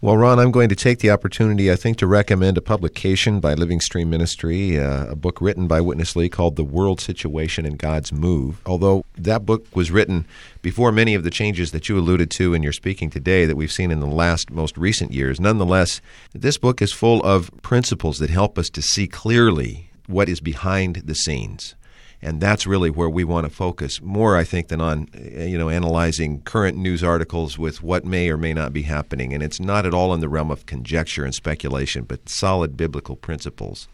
Well, 0.04 0.18
Ron, 0.18 0.38
I'm 0.38 0.52
going 0.52 0.68
to 0.68 0.76
take 0.76 1.00
the 1.00 1.12
opportunity, 1.12 1.72
I 1.72 1.78
think, 1.78 1.96
to 2.00 2.08
recommend 2.08 2.58
a 2.58 2.62
publication 2.62 3.40
by 3.40 3.54
Living 3.54 3.80
Stream 3.80 4.10
Ministry, 4.10 4.78
uh, 4.78 5.06
a 5.06 5.16
book 5.16 5.40
written 5.40 5.66
by 5.66 5.80
Witness 5.80 6.14
Lee 6.18 6.28
called 6.28 6.58
The 6.58 6.64
World 6.66 7.00
Situation 7.00 7.66
and 7.66 7.80
God's 7.80 8.12
Move. 8.12 8.62
Although 8.66 9.06
that 9.18 9.46
book 9.46 9.66
was 9.74 9.92
written 9.92 10.26
before 10.62 10.92
many 10.92 11.16
of 11.16 11.24
the 11.24 11.30
changes 11.30 11.72
that 11.72 11.88
you 11.88 11.98
alluded 11.98 12.30
to 12.32 12.54
in 12.54 12.64
your 12.64 12.74
speaking 12.74 13.10
today 13.10 13.46
that 13.46 13.56
we've 13.56 13.72
seen 13.72 13.92
in 13.92 14.02
the 14.02 14.06
last 14.06 14.52
most 14.52 14.78
recent 14.78 15.14
years, 15.14 15.40
nonetheless, 15.40 16.02
this 16.34 16.58
book 16.58 16.82
is 16.82 16.92
full 16.92 17.24
of 17.24 17.50
principles 17.62 18.18
that 18.18 18.30
help 18.30 18.58
us 18.58 18.70
to 18.72 18.82
see 18.82 19.08
clearly 19.08 19.90
what 20.08 20.28
is 20.28 20.42
behind 20.42 20.98
the 21.06 21.16
scenes 21.16 21.76
and 22.24 22.40
that's 22.40 22.66
really 22.66 22.90
where 22.90 23.10
we 23.10 23.26
want 23.26 23.46
to 23.46 23.50
focus 23.50 24.02
more, 24.02 24.38
I 24.38 24.46
think, 24.46 24.70
than 24.70 24.80
on 24.80 25.10
eh, 25.14 25.46
you 25.46 25.58
know 25.58 25.70
analyzing 25.70 26.42
current 26.42 26.78
news 26.78 27.04
articles 27.04 27.60
with 27.60 27.84
what 27.84 28.06
may 28.06 28.30
or 28.30 28.38
may 28.38 28.54
not 28.54 28.72
be 28.72 28.84
happening. 28.84 29.34
And 29.34 29.44
it's 29.44 29.60
not 29.60 29.86
at 29.86 29.94
all 29.94 30.14
in 30.14 30.22
the 30.22 30.30
realm 30.30 30.50
of 30.50 30.66
conjecture 30.66 31.26
and 31.26 31.36
speculation, 31.36 32.06
but 32.06 32.30
solid 32.30 32.78
biblical 32.78 33.18
principles. 33.18 33.90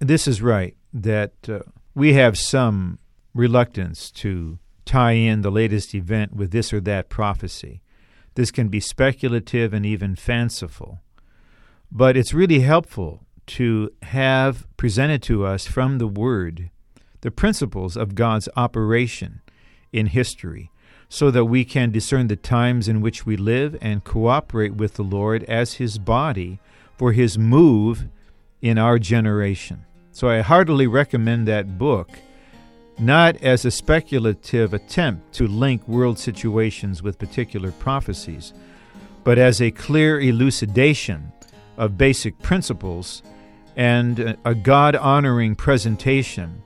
This 0.00 0.26
is 0.26 0.42
right. 0.42 0.76
That 0.92 1.32
uh, 1.48 1.60
we 1.94 2.14
have 2.14 2.36
some 2.36 2.98
reluctance 3.32 4.10
to 4.10 4.58
tie 4.84 5.12
in 5.12 5.42
the 5.42 5.50
latest 5.50 5.94
event 5.94 6.34
with 6.34 6.50
this 6.50 6.72
or 6.72 6.80
that 6.80 7.08
prophecy. 7.08 7.80
This 8.34 8.50
can 8.50 8.68
be 8.68 8.80
speculative 8.80 9.72
and 9.72 9.86
even 9.86 10.16
fanciful. 10.16 11.00
But 11.92 12.16
it's 12.16 12.34
really 12.34 12.60
helpful 12.60 13.24
to 13.46 13.90
have 14.02 14.66
presented 14.76 15.22
to 15.24 15.44
us 15.44 15.66
from 15.66 15.98
the 15.98 16.08
Word 16.08 16.70
the 17.22 17.30
principles 17.30 17.96
of 17.96 18.14
God's 18.14 18.48
operation 18.56 19.40
in 19.92 20.06
history 20.06 20.70
so 21.08 21.30
that 21.30 21.44
we 21.44 21.64
can 21.64 21.90
discern 21.90 22.28
the 22.28 22.36
times 22.36 22.88
in 22.88 23.00
which 23.00 23.26
we 23.26 23.36
live 23.36 23.76
and 23.80 24.04
cooperate 24.04 24.74
with 24.74 24.94
the 24.94 25.02
Lord 25.02 25.44
as 25.44 25.74
His 25.74 25.98
body 25.98 26.60
for 26.96 27.12
His 27.12 27.38
move 27.38 28.06
in 28.60 28.78
our 28.78 28.98
generation. 28.98 29.84
So 30.10 30.28
I 30.28 30.40
heartily 30.40 30.86
recommend 30.86 31.46
that 31.48 31.78
book, 31.78 32.08
not 32.98 33.36
as 33.42 33.64
a 33.64 33.70
speculative 33.70 34.74
attempt 34.74 35.32
to 35.34 35.46
link 35.46 35.86
world 35.86 36.18
situations 36.18 37.02
with 37.02 37.18
particular 37.18 37.72
prophecies, 37.72 38.52
but 39.22 39.38
as 39.38 39.60
a 39.60 39.70
clear 39.70 40.20
elucidation 40.20 41.32
of 41.76 41.98
basic 41.98 42.38
principles 42.40 43.22
and 43.76 44.36
a 44.44 44.54
God 44.54 44.96
honoring 44.96 45.54
presentation 45.54 46.62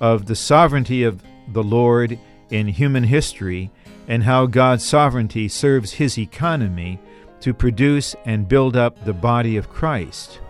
of 0.00 0.26
the 0.26 0.36
sovereignty 0.36 1.02
of 1.04 1.22
the 1.48 1.62
Lord 1.62 2.18
in 2.50 2.68
human 2.68 3.04
history 3.04 3.70
and 4.06 4.22
how 4.22 4.46
God's 4.46 4.86
sovereignty 4.86 5.48
serves 5.48 5.92
his 5.92 6.18
economy 6.18 6.98
to 7.40 7.54
produce 7.54 8.16
and 8.24 8.48
build 8.48 8.76
up 8.76 9.04
the 9.04 9.12
body 9.12 9.56
of 9.56 9.70
Christ. 9.70 10.40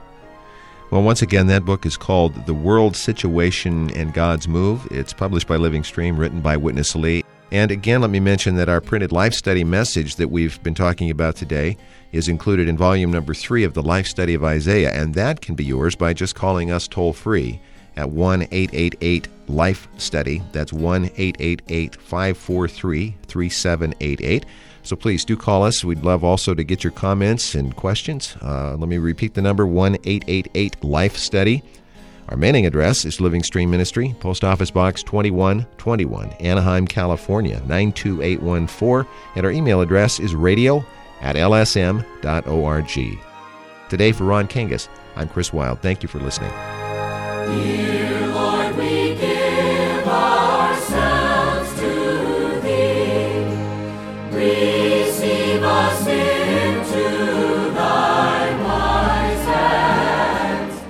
Well, 0.91 1.03
once 1.03 1.21
again, 1.21 1.49
that 1.49 1.67
book 1.67 1.85
is 1.85 1.99
called 1.99 2.47
The 2.47 2.55
World 2.55 2.97
Situation 2.97 3.91
and 3.95 4.15
God's 4.15 4.49
Move. 4.49 4.89
It's 4.91 5.13
published 5.13 5.47
by 5.47 5.57
Living 5.57 5.85
Stream, 5.85 6.17
written 6.17 6.41
by 6.41 6.57
Witness 6.57 6.97
Lee. 6.97 7.25
And 7.51 7.71
again, 7.71 8.01
let 8.01 8.11
me 8.11 8.21
mention 8.21 8.55
that 8.57 8.69
our 8.69 8.81
printed 8.81 9.13
life 9.13 9.35
study 9.35 9.65
message 9.65 10.17
that 10.17 10.31
we've 10.31 10.63
been 10.63 10.75
talking 10.75 11.11
about 11.11 11.37
today 11.37 11.77
is 12.13 12.29
included 12.29 12.69
in 12.69 12.77
volume 12.77 13.11
number 13.11 13.35
three 13.35 13.65
of 13.65 13.75
the 13.75 13.83
Life 13.83 14.07
Study 14.07 14.33
of 14.33 14.45
Isaiah, 14.45 14.93
and 14.93 15.15
that 15.15 15.41
can 15.41 15.55
be 15.55 15.65
yours 15.65 15.95
by 15.95 16.15
just 16.15 16.35
calling 16.35 16.71
us 16.71 16.89
toll 16.89 17.13
free 17.13 17.61
at 17.99 18.09
1 18.11 18.43
888 18.43 19.29
Life 19.49 19.89
Study. 19.99 20.41
That's 20.53 20.73
1 20.73 21.05
888 21.17 21.97
543 21.97 23.17
3788. 23.27 24.47
So 24.85 24.97
please 24.97 25.25
do 25.25 25.37
call 25.37 25.65
us. 25.65 25.85
We'd 25.85 26.05
love 26.05 26.25
also 26.25 26.55
to 26.55 26.65
get 26.65 26.83
your 26.83 26.93
comments 26.93 27.55
and 27.55 27.77
questions. 27.77 28.37
Uh, 28.41 28.77
let 28.77 28.89
me 28.89 28.99
repeat 28.99 29.35
the 29.35 29.43
number 29.43 29.67
1 29.67 29.97
888 30.05 30.83
Life 30.85 31.17
Study. 31.17 31.63
Our 32.29 32.37
mailing 32.37 32.67
address 32.67 33.05
is 33.05 33.21
Living 33.21 33.43
Stream 33.43 33.71
Ministry, 33.71 34.15
Post 34.21 34.45
Office 34.45 34.71
Box 34.71 35.03
2121, 35.03 36.31
Anaheim, 36.41 36.87
California 36.87 37.61
92814. 37.67 39.11
And 39.35 39.47
our 39.47 39.53
email 39.53 39.81
address 39.81 40.21
is 40.21 40.35
radio 40.35 40.85
at 41.21 41.37
lsm.org. 41.37 43.19
Today, 43.89 44.13
for 44.13 44.25
Ron 44.25 44.47
Kangas, 44.47 44.89
I'm 45.17 45.29
Chris 45.29 45.53
Wild. 45.53 45.81
Thank 45.81 46.03
you 46.03 46.09
for 46.09 46.19
listening. 46.19 46.53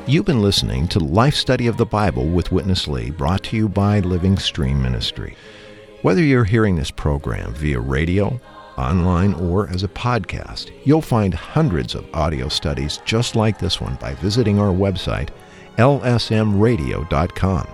You've 0.08 0.24
been 0.24 0.40
listening 0.40 0.88
to 0.88 1.00
Life 1.00 1.34
Study 1.34 1.66
of 1.66 1.76
the 1.76 1.84
Bible 1.84 2.26
with 2.26 2.50
Witness 2.50 2.88
Lee, 2.88 3.10
brought 3.10 3.44
to 3.44 3.56
you 3.56 3.68
by 3.68 4.00
Living 4.00 4.38
Stream 4.38 4.80
Ministry. 4.80 5.36
Whether 6.00 6.22
you're 6.22 6.44
hearing 6.44 6.76
this 6.76 6.90
program 6.90 7.52
via 7.52 7.78
radio, 7.78 8.40
online, 8.78 9.34
or 9.34 9.68
as 9.68 9.82
a 9.82 9.88
podcast, 9.88 10.72
you'll 10.84 11.02
find 11.02 11.34
hundreds 11.34 11.94
of 11.94 12.06
audio 12.14 12.48
studies 12.48 13.00
just 13.04 13.36
like 13.36 13.58
this 13.58 13.82
one 13.82 13.96
by 13.96 14.14
visiting 14.14 14.58
our 14.58 14.72
website 14.72 15.28
lsmradio.com. 15.78 17.68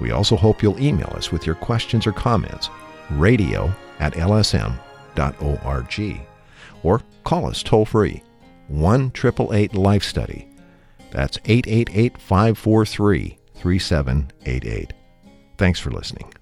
We 0.00 0.10
also 0.10 0.36
hope 0.36 0.62
you'll 0.62 0.80
email 0.80 1.12
us 1.14 1.30
with 1.30 1.46
your 1.46 1.54
questions 1.54 2.06
or 2.06 2.12
comments, 2.12 2.70
radio 3.10 3.72
at 4.00 4.14
lsm.org, 4.14 4.76
or 6.82 7.00
call 7.22 7.46
us 7.46 7.62
toll 7.62 7.84
free, 7.84 8.22
1 8.68 9.12
888 9.14 9.74
Life 9.74 10.02
Study. 10.02 10.48
That's 11.10 11.38
888 11.44 12.18
543 12.20 13.38
3788. 13.54 14.92
Thanks 15.56 15.78
for 15.78 15.90
listening. 15.90 16.32